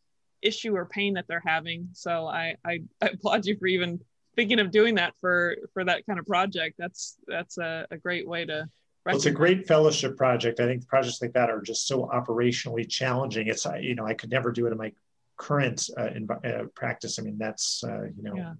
issue 0.41 0.75
or 0.75 0.85
pain 0.85 1.15
that 1.15 1.25
they're 1.27 1.43
having. 1.45 1.89
So 1.93 2.27
I, 2.27 2.55
I, 2.65 2.81
I 3.01 3.07
applaud 3.07 3.45
you 3.45 3.57
for 3.57 3.67
even 3.67 3.99
thinking 4.35 4.59
of 4.59 4.71
doing 4.71 4.95
that 4.95 5.13
for, 5.19 5.57
for 5.73 5.83
that 5.83 6.05
kind 6.05 6.19
of 6.19 6.25
project. 6.25 6.75
That's, 6.77 7.17
that's 7.27 7.57
a, 7.57 7.87
a 7.91 7.97
great 7.97 8.27
way 8.27 8.45
to 8.45 8.67
well, 9.05 9.15
it's 9.15 9.25
a 9.25 9.31
great 9.31 9.67
fellowship 9.67 10.17
project. 10.17 10.59
I 10.59 10.65
think 10.65 10.87
projects 10.87 11.21
like 11.21 11.33
that 11.33 11.49
are 11.49 11.61
just 11.61 11.87
so 11.87 12.07
operationally 12.13 12.87
challenging. 12.87 13.47
It's 13.47 13.65
you 13.81 13.95
know 13.95 14.05
I 14.05 14.13
could 14.13 14.29
never 14.29 14.51
do 14.51 14.67
it 14.67 14.71
in 14.71 14.77
my 14.77 14.91
current 15.39 15.89
uh, 15.97 16.07
in, 16.07 16.27
uh, 16.29 16.65
practice. 16.75 17.17
I 17.17 17.23
mean, 17.23 17.37
that's 17.39 17.83
uh, 17.83 18.03
you 18.15 18.21
know, 18.21 18.35
yeah. 18.35 18.53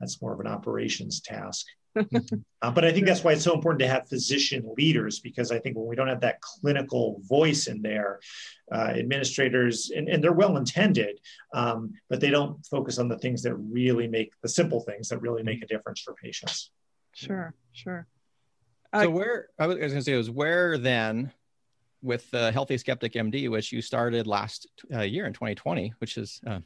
that's 0.00 0.20
more 0.20 0.32
of 0.32 0.40
an 0.40 0.48
operations 0.48 1.20
task. 1.20 1.66
uh, 1.96 2.70
but 2.72 2.84
I 2.84 2.90
think 2.90 3.06
that's 3.06 3.22
why 3.22 3.32
it's 3.32 3.44
so 3.44 3.54
important 3.54 3.78
to 3.80 3.86
have 3.86 4.08
physician 4.08 4.68
leaders 4.76 5.20
because 5.20 5.52
I 5.52 5.60
think 5.60 5.76
when 5.76 5.86
we 5.86 5.94
don't 5.94 6.08
have 6.08 6.22
that 6.22 6.40
clinical 6.40 7.20
voice 7.22 7.68
in 7.68 7.82
there, 7.82 8.18
uh, 8.72 8.94
administrators 8.96 9.92
and, 9.94 10.08
and, 10.08 10.24
they're 10.24 10.32
well 10.32 10.56
intended, 10.56 11.20
um, 11.52 11.92
but 12.10 12.18
they 12.18 12.30
don't 12.30 12.66
focus 12.66 12.98
on 12.98 13.06
the 13.06 13.18
things 13.18 13.42
that 13.44 13.54
really 13.54 14.08
make 14.08 14.32
the 14.42 14.48
simple 14.48 14.80
things 14.80 15.08
that 15.10 15.20
really 15.20 15.44
make 15.44 15.62
a 15.62 15.66
difference 15.68 16.00
for 16.00 16.14
patients. 16.14 16.72
Sure, 17.14 17.54
sure. 17.72 18.08
So 18.92 19.10
where 19.10 19.48
I 19.58 19.68
was, 19.68 19.76
was 19.76 19.92
going 19.92 20.00
to 20.00 20.02
say 20.02 20.16
was 20.16 20.30
where 20.30 20.78
then 20.78 21.32
with 22.04 22.32
uh, 22.34 22.52
Healthy 22.52 22.78
Skeptic 22.78 23.14
MD, 23.14 23.50
which 23.50 23.72
you 23.72 23.80
started 23.80 24.26
last 24.26 24.68
uh, 24.92 25.00
year 25.00 25.26
in 25.26 25.32
2020, 25.32 25.94
which 25.98 26.18
is 26.18 26.40
uh, 26.46 26.60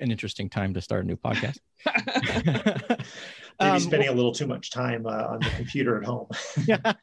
an 0.00 0.10
interesting 0.10 0.48
time 0.48 0.74
to 0.74 0.80
start 0.80 1.04
a 1.04 1.06
new 1.06 1.16
podcast. 1.16 1.58
Maybe 3.60 3.70
um, 3.72 3.80
spending 3.80 4.08
a 4.08 4.12
little 4.12 4.32
too 4.32 4.46
much 4.46 4.70
time 4.70 5.04
uh, 5.06 5.10
on 5.10 5.40
the 5.40 5.50
computer 5.56 6.00
at 6.00 6.04
home. 6.04 6.28
yeah. 6.66 6.92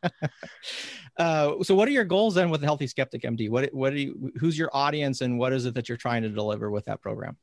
Uh, 1.18 1.64
so, 1.64 1.74
what 1.74 1.88
are 1.88 1.92
your 1.92 2.04
goals 2.04 2.36
then 2.36 2.50
with 2.50 2.62
Healthy 2.62 2.88
Skeptic 2.88 3.22
MD? 3.22 3.50
What 3.50 3.74
what 3.74 3.92
do 3.92 4.02
you, 4.02 4.34
who's 4.38 4.58
your 4.58 4.70
audience, 4.74 5.22
and 5.22 5.40
what 5.40 5.54
is 5.54 5.66
it 5.66 5.74
that 5.76 5.88
you're 5.88 5.98
trying 5.98 6.24
to 6.24 6.30
deliver 6.30 6.70
with 6.70 6.84
that 6.88 7.02
program? 7.02 7.38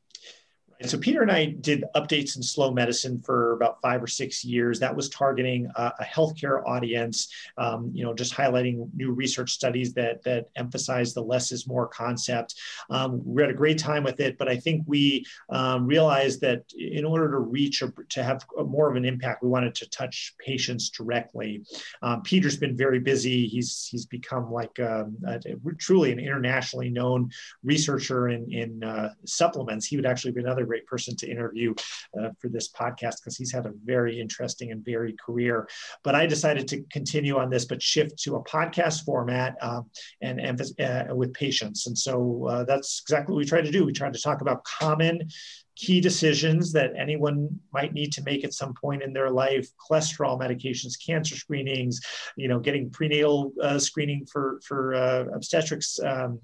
So 0.85 0.99
Pieter 0.99 1.23
and 1.23 1.31
I 1.31 1.47
did 1.61 1.85
updates 1.95 2.37
in 2.37 2.43
slow 2.43 2.73
medicine 2.73 3.19
for 3.19 3.53
about 3.53 3.81
five 3.83 4.03
or 4.03 4.07
six 4.07 4.45
years. 4.45 4.81
That 4.81 4.95
was 4.95 5.09
targeting 5.09 5.71
a, 5.77 5.93
a 6.01 6.05
healthcare 6.05 6.67
audience, 6.67 7.29
um, 7.59 7.91
you 7.95 8.05
know, 8.05 8.15
just 8.15 8.35
highlighting 8.35 8.89
new 8.95 9.13
research 9.13 9.51
studies 9.51 9.93
that 9.95 10.23
that 10.25 10.47
emphasize 10.57 11.15
the 11.15 11.23
less 11.23 11.53
is 11.53 11.67
more 11.67 11.87
concept. 11.87 12.55
Um, 12.91 13.21
we 13.25 13.43
had 13.43 13.51
a 13.51 13.55
great 13.55 13.79
time 13.79 14.03
with 14.03 14.21
it, 14.21 14.39
but 14.39 14.49
I 14.49 14.57
think 14.57 14.83
we 14.87 15.25
um, 15.51 15.87
realized 15.87 16.41
that 16.41 16.65
in 16.77 17.05
order 17.05 17.31
to 17.31 17.39
reach 17.39 17.83
or 17.83 17.93
to 18.11 18.23
have 18.23 18.45
more 18.67 18.91
of 18.91 18.97
an 18.97 19.05
impact, 19.05 19.43
we 19.43 19.49
wanted 19.49 19.75
to 19.77 19.91
touch 19.91 20.35
patients 20.39 20.91
directly. 20.91 21.63
Um, 22.03 22.23
Pieter's 22.23 22.57
been 22.57 22.77
very 22.77 22.99
busy. 22.99 23.47
He's 23.47 23.87
he's 23.91 24.07
become 24.07 24.51
like 24.51 24.79
um, 24.81 25.17
a, 25.27 25.39
truly 25.79 26.13
an 26.13 26.19
internationally 26.19 26.91
known 26.91 27.31
researcher 27.63 28.29
in 28.29 28.51
in 28.53 28.83
uh, 28.83 29.11
supplements. 29.25 29.87
He 29.87 29.97
would 29.97 30.07
actually 30.07 30.33
be 30.33 30.41
another 30.41 30.72
great 30.73 30.87
person 30.87 31.15
to 31.17 31.31
interview 31.31 31.75
uh, 32.19 32.31
for 32.41 32.49
this 32.49 32.69
podcast 32.71 33.17
because 33.21 33.37
he's 33.37 33.53
had 33.53 33.67
a 33.67 33.73
very 33.85 34.19
interesting 34.19 34.71
and 34.73 34.83
varied 34.83 35.21
career. 35.21 35.69
But 36.03 36.15
I 36.15 36.25
decided 36.27 36.67
to 36.69 36.83
continue 36.91 37.37
on 37.37 37.51
this, 37.51 37.67
but 37.67 37.83
shift 37.83 38.19
to 38.25 38.37
a 38.37 38.45
podcast 38.45 39.05
format 39.05 39.57
um, 39.61 39.91
and, 40.23 40.61
uh, 40.81 41.05
with 41.11 41.35
patients. 41.35 41.87
And 41.89 41.99
so 42.07 42.47
uh, 42.49 42.65
that's 42.65 43.03
exactly 43.05 43.35
what 43.35 43.41
we 43.41 43.45
try 43.45 43.61
to 43.61 43.71
do. 43.71 43.85
We 43.85 43.93
try 43.93 44.11
to 44.11 44.23
talk 44.27 44.41
about 44.41 44.65
common 44.65 45.29
key 45.77 46.01
decisions 46.01 46.73
that 46.73 46.93
anyone 46.99 47.49
might 47.73 47.93
need 47.93 48.13
to 48.13 48.23
make 48.23 48.45
at 48.45 48.55
some 48.55 48.75
point 48.75 49.03
in 49.03 49.13
their 49.13 49.31
life 49.31 49.67
cholesterol 49.85 50.39
medications 50.39 50.93
cancer 51.05 51.35
screenings 51.35 51.99
you 52.37 52.47
know 52.47 52.61
getting 52.61 52.91
prenatal 52.91 53.53
uh, 53.63 53.79
screening 53.79 54.27
for 54.31 54.61
for 54.67 54.95
uh, 54.95 55.25
obstetrics 55.35 55.99
um, 56.01 56.39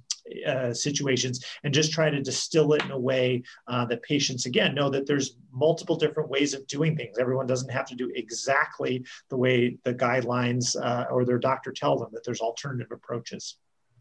uh, 0.46 0.72
situations 0.72 1.44
and 1.64 1.74
just 1.74 1.92
try 1.92 2.10
to 2.10 2.22
distill 2.22 2.72
it 2.72 2.84
in 2.84 2.90
a 2.90 2.98
way 2.98 3.42
uh, 3.66 3.84
that 3.86 4.02
patients 4.02 4.46
again 4.46 4.74
know 4.74 4.90
that 4.90 5.06
there's 5.06 5.36
multiple 5.52 5.96
different 5.96 6.28
ways 6.28 6.54
of 6.54 6.66
doing 6.66 6.96
things. 6.96 7.18
Everyone 7.18 7.46
doesn't 7.46 7.70
have 7.70 7.86
to 7.86 7.94
do 7.94 8.10
exactly 8.14 9.04
the 9.30 9.36
way 9.36 9.78
the 9.84 9.94
guidelines 9.94 10.76
uh, 10.80 11.06
or 11.10 11.24
their 11.24 11.38
doctor 11.38 11.72
tell 11.72 11.98
them 11.98 12.10
that 12.12 12.24
there's 12.24 12.40
alternative 12.40 12.92
approaches. 12.92 13.56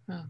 Oh, 0.10 0.26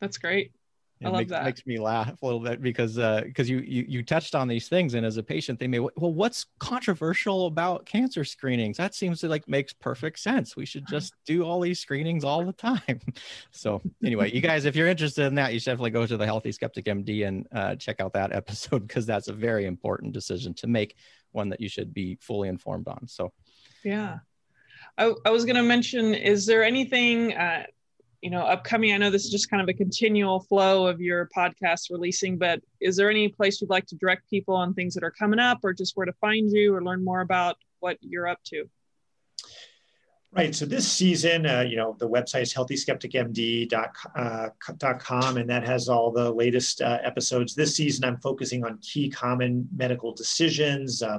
that's 0.00 0.18
great 0.18 0.52
it 1.00 1.06
I 1.06 1.08
love 1.08 1.18
makes, 1.20 1.30
that. 1.30 1.44
makes 1.44 1.66
me 1.66 1.78
laugh 1.78 2.12
a 2.20 2.26
little 2.26 2.40
bit 2.40 2.60
because 2.60 2.96
because 2.96 3.48
uh, 3.48 3.52
you, 3.52 3.58
you 3.60 3.84
you 3.88 4.02
touched 4.02 4.34
on 4.34 4.48
these 4.48 4.68
things 4.68 4.92
and 4.92 5.06
as 5.06 5.16
a 5.16 5.22
patient 5.22 5.58
they 5.58 5.66
may 5.66 5.78
well 5.78 5.92
what's 5.96 6.46
controversial 6.58 7.46
about 7.46 7.86
cancer 7.86 8.22
screenings? 8.22 8.76
That 8.76 8.94
seems 8.94 9.20
to 9.20 9.28
like 9.28 9.48
makes 9.48 9.72
perfect 9.72 10.18
sense. 10.18 10.56
We 10.56 10.66
should 10.66 10.86
just 10.86 11.14
do 11.24 11.42
all 11.42 11.60
these 11.60 11.80
screenings 11.80 12.22
all 12.22 12.44
the 12.44 12.52
time. 12.52 13.00
So 13.52 13.80
anyway 14.04 14.30
you 14.30 14.40
guys 14.40 14.64
if 14.64 14.76
you're 14.76 14.88
interested 14.88 15.26
in 15.26 15.34
that 15.36 15.52
you 15.52 15.60
should 15.60 15.70
definitely 15.70 15.90
go 15.90 16.06
to 16.06 16.16
the 16.16 16.24
healthy 16.24 16.52
skeptic 16.52 16.84
md 16.84 17.26
and 17.26 17.46
uh, 17.52 17.76
check 17.76 18.00
out 18.00 18.12
that 18.12 18.32
episode 18.40 18.86
because 18.86 19.06
that's 19.06 19.28
a 19.28 19.32
very 19.32 19.66
important 19.66 20.12
decision 20.12 20.54
to 20.54 20.66
make 20.66 20.96
one 21.32 21.48
that 21.48 21.60
you 21.60 21.68
should 21.68 21.94
be 21.94 22.18
fully 22.20 22.48
informed 22.48 22.88
on. 22.88 23.06
So 23.06 23.32
yeah. 23.84 24.18
I, 24.98 25.12
I 25.24 25.30
was 25.30 25.44
going 25.44 25.56
to 25.56 25.62
mention 25.62 26.14
is 26.14 26.46
there 26.46 26.62
anything 26.64 27.34
uh, 27.34 27.64
you 28.22 28.30
know 28.30 28.42
upcoming 28.42 28.92
i 28.92 28.96
know 28.96 29.10
this 29.10 29.24
is 29.24 29.30
just 29.30 29.50
kind 29.50 29.62
of 29.62 29.68
a 29.68 29.74
continual 29.74 30.40
flow 30.40 30.86
of 30.86 31.00
your 31.00 31.28
podcast 31.36 31.90
releasing 31.90 32.36
but 32.36 32.60
is 32.80 32.96
there 32.96 33.10
any 33.10 33.28
place 33.28 33.60
you'd 33.60 33.70
like 33.70 33.86
to 33.86 33.96
direct 33.96 34.28
people 34.28 34.54
on 34.54 34.74
things 34.74 34.94
that 34.94 35.02
are 35.04 35.10
coming 35.10 35.38
up 35.38 35.58
or 35.62 35.72
just 35.72 35.96
where 35.96 36.06
to 36.06 36.12
find 36.14 36.50
you 36.52 36.74
or 36.74 36.82
learn 36.82 37.04
more 37.04 37.20
about 37.20 37.56
what 37.80 37.96
you're 38.00 38.28
up 38.28 38.38
to 38.44 38.68
Right. 40.32 40.54
So 40.54 40.64
this 40.64 40.86
season, 40.86 41.44
uh, 41.44 41.62
you 41.62 41.74
know, 41.76 41.96
the 41.98 42.08
website 42.08 42.42
is 42.42 42.54
healthyskepticmd.com, 42.54 44.12
uh, 44.14 45.40
and 45.40 45.50
that 45.50 45.66
has 45.66 45.88
all 45.88 46.12
the 46.12 46.30
latest 46.30 46.80
uh, 46.82 46.98
episodes. 47.02 47.56
This 47.56 47.74
season, 47.74 48.04
I'm 48.04 48.20
focusing 48.20 48.64
on 48.64 48.78
key 48.78 49.10
common 49.10 49.68
medical 49.74 50.14
decisions, 50.14 51.02
uh, 51.02 51.18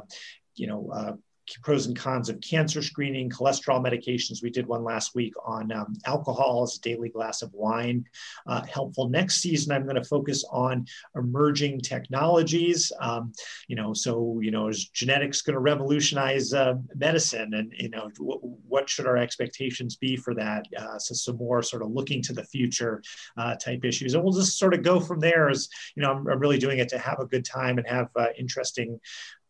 you 0.56 0.68
know, 0.68 0.90
uh, 0.94 1.16
pros 1.62 1.88
and 1.88 1.98
cons 1.98 2.30
of 2.30 2.40
cancer 2.42 2.82
screening, 2.82 3.30
cholesterol 3.30 3.84
medications. 3.84 4.42
We 4.42 4.50
did 4.50 4.68
one 4.68 4.84
last 4.84 5.16
week 5.16 5.34
on 5.46 5.72
um, 5.72 5.96
alcohol 6.06 6.64
as 6.64 6.78
a 6.78 6.82
daily 6.82 7.10
glass 7.10 7.42
of 7.42 7.54
wine. 7.54 8.06
Uh, 8.48 8.64
helpful. 8.64 9.10
Next 9.10 9.42
season, 9.42 9.72
I'm 9.72 9.84
going 9.84 9.96
to 9.96 10.04
focus 10.04 10.44
on 10.52 10.86
emerging 11.16 11.82
technologies. 11.82 12.92
Um, 13.00 13.34
you 13.68 13.76
know, 13.76 13.94
so 13.94 14.40
you 14.42 14.52
know, 14.52 14.68
is 14.68 14.90
genetics 14.90 15.42
going 15.42 15.56
to 15.56 15.60
revolutionize 15.60 16.54
uh, 16.54 16.76
medicine, 16.96 17.54
and 17.54 17.74
you 17.78 17.90
know, 17.90 18.10
w- 18.18 18.40
what 18.68 18.90
should 18.90 19.08
our 19.08 19.18
expectations 19.18 19.96
be 19.96 20.16
for 20.16 20.34
that? 20.36 20.66
Uh, 20.78 20.98
so 20.98 21.14
some 21.14 21.38
more 21.38 21.62
sort 21.62 21.82
of 21.82 21.92
looking 21.92 22.22
to 22.24 22.34
the 22.34 22.44
future 22.46 23.02
uh, 23.38 23.56
type 23.56 23.84
issues, 23.84 24.14
and 24.14 24.24
we'll 24.24 24.34
just 24.34 24.58
sort 24.58 24.74
of 24.74 24.84
go 24.84 25.00
from 25.00 25.20
there. 25.20 25.50
As 25.50 25.70
you 25.96 26.04
know, 26.04 26.12
I'm, 26.12 26.28
I'm 26.28 26.40
really 26.40 26.60
doing 26.60 26.80
it 26.80 26.90
to 26.90 26.98
have 26.98 27.20
a 27.20 27.26
good 27.26 27.46
time 27.46 27.78
and 27.78 27.88
have 27.88 28.10
uh, 28.16 28.28
interesting 28.38 29.00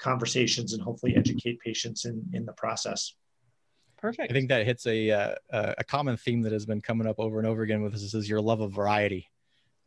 conversations 0.01 0.73
and 0.73 0.81
hopefully 0.81 1.15
educate 1.15 1.59
patients 1.59 2.05
in, 2.05 2.23
in 2.33 2.45
the 2.45 2.53
process. 2.53 3.13
Perfect. 3.97 4.31
I 4.31 4.33
think 4.33 4.49
that 4.49 4.65
hits 4.65 4.87
a, 4.87 5.11
uh, 5.11 5.35
a 5.51 5.83
common 5.83 6.17
theme 6.17 6.41
that 6.41 6.51
has 6.51 6.65
been 6.65 6.81
coming 6.81 7.07
up 7.07 7.19
over 7.19 7.37
and 7.37 7.47
over 7.47 7.61
again 7.61 7.83
with 7.83 7.93
this 7.93 8.13
is 8.13 8.27
your 8.27 8.41
love 8.41 8.59
of 8.59 8.73
variety. 8.73 9.29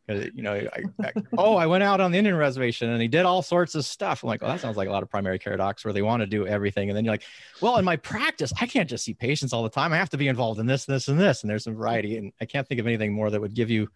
Because 0.07 0.29
you 0.33 0.41
know, 0.41 0.53
I, 0.53 0.83
I, 1.03 1.11
oh, 1.37 1.55
I 1.55 1.65
went 1.65 1.83
out 1.83 1.99
on 1.99 2.11
the 2.11 2.17
Indian 2.17 2.37
reservation 2.37 2.89
and 2.89 3.01
he 3.01 3.09
did 3.09 3.25
all 3.25 3.41
sorts 3.41 3.75
of 3.75 3.83
stuff. 3.83 4.23
I'm 4.23 4.27
like, 4.27 4.41
oh, 4.41 4.47
that 4.47 4.61
sounds 4.61 4.77
like 4.77 4.87
a 4.87 4.91
lot 4.91 5.03
of 5.03 5.09
primary 5.09 5.37
care 5.37 5.57
docs 5.57 5.83
where 5.83 5.93
they 5.93 6.01
want 6.01 6.21
to 6.21 6.27
do 6.27 6.47
everything. 6.47 6.89
And 6.89 6.95
then 6.95 7.03
you're 7.03 7.13
like, 7.13 7.25
well, 7.59 7.77
in 7.77 7.83
my 7.83 7.97
practice, 7.97 8.53
I 8.61 8.67
can't 8.67 8.89
just 8.89 9.03
see 9.03 9.13
patients 9.13 9.51
all 9.51 9.63
the 9.63 9.69
time. 9.69 9.91
I 9.91 9.97
have 9.97 10.11
to 10.11 10.17
be 10.17 10.29
involved 10.29 10.59
in 10.61 10.65
this, 10.65 10.85
this, 10.85 11.09
and 11.09 11.19
this. 11.19 11.41
And 11.41 11.49
there's 11.49 11.65
some 11.65 11.75
variety. 11.75 12.17
And 12.17 12.31
I 12.39 12.45
can't 12.45 12.65
think 12.67 12.79
of 12.79 12.87
anything 12.87 13.11
more 13.11 13.29
that 13.29 13.41
would 13.41 13.53
give 13.53 13.69
you 13.69 13.89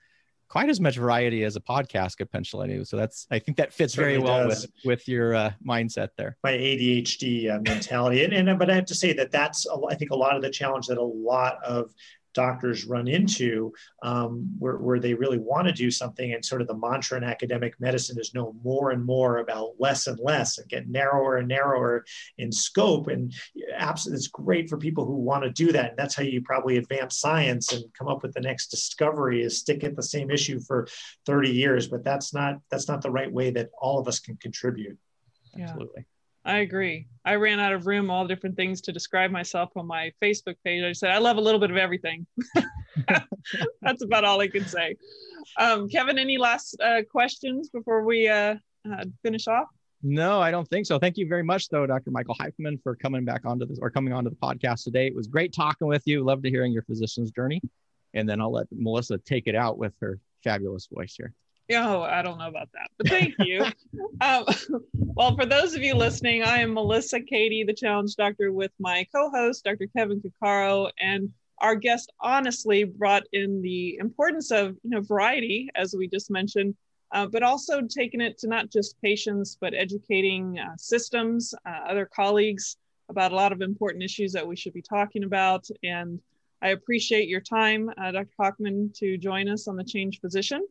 quite 0.50 0.70
as 0.70 0.82
much 0.82 0.98
variety 0.98 1.44
as 1.44 1.56
a 1.56 1.62
podcast 1.62 2.18
could 2.18 2.30
potentially 2.30 2.84
So 2.84 2.98
that's 2.98 3.28
I 3.32 3.40
think 3.40 3.58
that 3.58 3.72
fits 3.72 3.94
very 3.94 4.18
well 4.18 4.48
with 4.48 4.66
with 4.84 5.08
your 5.08 5.36
uh, 5.36 5.52
mindset 5.66 6.10
there. 6.18 6.38
My 6.44 6.52
ADHD 6.52 7.56
uh, 7.56 7.60
mentality, 7.62 8.24
and, 8.24 8.34
and 8.34 8.60
but 8.60 8.70
I 8.70 8.76
have 8.76 8.86
to 8.86 8.96
say 8.96 9.14
that 9.14 9.32
that's 9.32 9.66
I 9.90 9.96
think 9.96 10.12
a 10.12 10.16
lot 10.16 10.36
of 10.36 10.42
the 10.42 10.50
challenge 10.50 10.88
that 10.88 10.98
a 10.98 11.04
lot 11.04 11.64
of 11.64 11.94
doctors 12.34 12.86
run 12.86 13.08
into 13.08 13.74
um, 14.04 14.56
where, 14.60 14.78
where 14.78 15.00
they 15.00 15.14
really 15.14 15.40
want 15.40 15.68
to 15.68 15.74
do 15.74 15.92
something 15.92 16.34
and 16.34 16.44
sort 16.44 16.62
of 16.62 16.68
the 16.68 16.78
mantra 16.78 17.18
in 17.18 17.24
academic 17.24 17.80
medicine 17.80 18.18
is 18.20 18.34
know 18.34 18.56
more 18.64 18.92
and 18.92 19.04
more 19.04 19.38
about 19.40 19.74
less 19.80 20.08
and 20.08 20.20
less 20.20 20.58
and 20.58 20.70
get 20.70 20.88
narrower 20.88 21.38
and 21.38 21.48
narrower 21.48 22.06
in 22.38 22.52
scope. 22.52 23.08
And 23.08 23.34
absolutely 23.76 24.18
it's 24.18 24.28
great 24.28 24.70
for 24.70 24.78
people 24.78 25.06
who 25.06 25.16
want 25.16 25.44
to 25.44 25.50
do 25.50 25.72
that 25.72 25.92
and 25.92 25.98
that's 25.98 26.16
how 26.16 26.24
you 26.24 26.42
probably 26.42 26.78
advance 26.78 27.20
science 27.20 27.72
and 27.72 27.84
come 27.98 28.08
up 28.08 28.24
with 28.24 28.34
the 28.34 28.42
next 28.42 28.68
discovery 28.68 29.42
is 29.44 29.58
stick 29.58 29.84
at 29.84 29.96
the 29.96 30.04
same 30.04 30.32
issue 30.32 30.60
for 30.60 30.88
30 31.26 31.50
years 31.50 31.88
but 31.88 32.04
that's 32.04 32.34
not 32.34 32.56
that's 32.70 32.88
not 32.88 33.02
the 33.02 33.12
right 33.12 33.32
way 33.32 33.52
that 33.52 33.70
all 33.80 34.00
of 34.00 34.08
us 34.08 34.20
can 34.20 34.38
contribute. 34.38 34.98
Yeah. 35.56 35.64
absolutely 35.64 36.06
I 36.46 36.60
agree. 36.60 37.08
I 37.26 37.36
ran 37.36 37.60
out 37.60 37.74
of 37.74 37.86
room, 37.86 38.10
all 38.10 38.26
different 38.26 38.56
things 38.56 38.82
to 38.82 38.92
describe 38.92 39.30
myself 39.30 39.72
on 39.76 39.86
my 39.86 40.12
Facebook 40.22 40.56
page. 40.64 40.84
I 40.84 40.94
said, 40.94 41.12
I 41.12 41.18
love 41.18 41.38
a 41.38 41.42
little 41.42 41.60
bit 41.60 41.70
of 41.70 41.78
everything. 41.78 42.26
That's 43.82 44.04
about 44.04 44.24
all 44.24 44.40
I 44.40 44.48
can 44.48 44.66
say. 44.66 44.96
Um, 45.58 45.90
Kevin, 45.90 46.18
any 46.18 46.38
last 46.38 46.76
uh, 46.82 47.02
questions 47.10 47.70
before 47.70 48.04
we 48.04 48.28
uh, 48.28 48.56
uh, 48.90 49.06
finish 49.22 49.48
off? 49.48 49.68
No, 50.02 50.40
I 50.40 50.50
don't 50.50 50.68
think 50.68 50.86
so. 50.86 50.98
Thank 50.98 51.18
you 51.18 51.28
very 51.28 51.44
much, 51.44 51.68
though, 51.68 51.86
Dr. 51.86 52.12
Michael 52.12 52.36
Hochman, 52.36 52.82
for 52.82 52.96
coming 52.96 53.26
back 53.26 53.46
onto 53.46 53.66
this 53.66 53.80
or 53.82 53.90
coming 53.90 54.14
onto 54.14 54.30
the 54.30 54.36
podcast 54.38 54.86
today. 54.86 55.08
It 55.08 55.16
was 55.16 55.28
great 55.28 55.54
talking 55.54 55.88
with 55.88 56.04
you. 56.06 56.24
Love 56.24 56.42
to 56.44 56.50
hearing 56.50 56.72
your 56.72 56.84
physician's 56.84 57.32
journey. 57.32 57.62
And 58.14 58.28
then 58.28 58.40
I'll 58.40 58.52
let 58.52 58.68
Melissa 58.72 59.18
take 59.18 59.48
it 59.48 59.56
out 59.56 59.78
with 59.78 59.94
her 60.00 60.20
fabulous 60.44 60.88
voice 60.88 61.16
here. 61.18 61.34
Oh, 61.72 62.02
I 62.02 62.24
don't 62.24 62.40
know 62.40 62.48
about 62.48 62.70
that, 62.74 62.90
but 62.98 63.10
thank 63.10 63.36
you. 63.38 63.64
um, 64.22 64.46
well, 64.94 65.36
for 65.36 65.46
those 65.46 65.76
of 65.76 65.84
you 65.84 65.94
listening, 65.94 66.42
I 66.44 66.60
am 66.60 66.74
Melissa 66.74 67.22
Cady, 67.22 67.64
the 67.64 67.74
challenge 67.74 68.16
doctor, 68.16 68.52
with 68.52 68.72
my 68.80 69.06
co 69.14 69.30
host, 69.30 69.66
Dr. 69.66 69.88
Kevin 69.96 70.20
Cuccaro. 70.20 70.90
And 71.00 71.32
our 71.60 71.76
guest 71.76 72.12
honestly 72.22 72.86
brought 72.86 73.24
in 73.34 73.62
the 73.62 73.98
importance 73.98 74.50
of 74.50 74.78
you 74.84 74.90
know, 74.90 75.02
variety, 75.02 75.70
as 75.76 75.94
we 75.96 76.08
just 76.08 76.32
mentioned, 76.32 76.76
uh, 77.12 77.28
but 77.28 77.44
also 77.44 77.82
taking 77.82 78.22
it 78.22 78.40
to 78.40 78.48
not 78.48 78.72
just 78.72 79.00
patients, 79.02 79.56
but 79.60 79.76
educating 79.76 80.58
uh, 80.58 80.76
systems, 80.78 81.54
uh, 81.68 81.82
other 81.88 82.06
colleagues 82.06 82.78
about 83.10 83.32
a 83.32 83.36
lot 83.36 83.52
of 83.52 83.62
important 83.62 84.04
issues 84.04 84.32
that 84.34 84.48
we 84.48 84.56
should 84.56 84.74
be 84.74 84.82
talking 84.82 85.24
about. 85.24 85.68
And 85.84 86.20
I 86.64 86.70
appreciate 86.70 87.30
your 87.30 87.42
time, 87.42 87.92
uh, 88.02 88.12
Dr. 88.12 88.30
Hochman, 88.40 88.92
to 88.98 89.18
join 89.18 89.48
us 89.48 89.68
on 89.68 89.76
the 89.76 89.84
Changed 89.84 90.22
Physician 90.22 90.66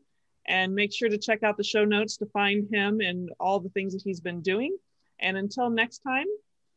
and 0.48 0.74
make 0.74 0.92
sure 0.92 1.08
to 1.08 1.18
check 1.18 1.42
out 1.42 1.56
the 1.56 1.64
show 1.64 1.84
notes 1.84 2.16
to 2.16 2.26
find 2.26 2.66
him 2.72 3.00
and 3.00 3.30
all 3.38 3.61
the 3.61 3.68
things 3.70 3.92
that 3.92 4.02
he's 4.02 4.20
been 4.20 4.40
doing. 4.40 4.76
And 5.20 5.37
until 5.37 5.68
next 5.68 5.98
time, 5.98 6.26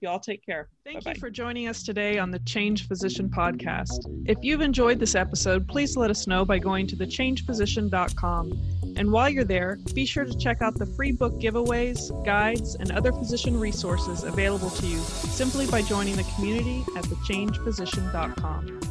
y'all 0.01 0.19
take 0.19 0.45
care. 0.45 0.67
Thank 0.83 1.03
Bye-bye. 1.03 1.13
you 1.15 1.19
for 1.19 1.29
joining 1.29 1.67
us 1.67 1.83
today 1.83 2.17
on 2.17 2.31
the 2.31 2.39
Changed 2.39 2.87
Physician 2.87 3.29
podcast. 3.29 4.05
If 4.25 4.39
you've 4.41 4.61
enjoyed 4.61 4.99
this 4.99 5.15
episode, 5.15 5.67
please 5.67 5.95
let 5.95 6.09
us 6.09 6.27
know 6.27 6.43
by 6.43 6.59
going 6.59 6.85
to 6.87 6.95
thechangedphysician.com. 6.95 8.93
And 8.97 9.11
while 9.11 9.29
you're 9.29 9.45
there, 9.45 9.77
be 9.93 10.05
sure 10.05 10.25
to 10.25 10.37
check 10.37 10.61
out 10.61 10.77
the 10.77 10.85
free 10.85 11.13
book 11.13 11.39
giveaways, 11.39 12.25
guides, 12.25 12.75
and 12.75 12.91
other 12.91 13.13
physician 13.13 13.57
resources 13.57 14.23
available 14.23 14.69
to 14.71 14.85
you 14.85 14.97
simply 14.97 15.65
by 15.67 15.81
joining 15.81 16.17
the 16.17 16.25
community 16.35 16.83
at 16.97 17.05
thechangedphysician.com. 17.05 18.90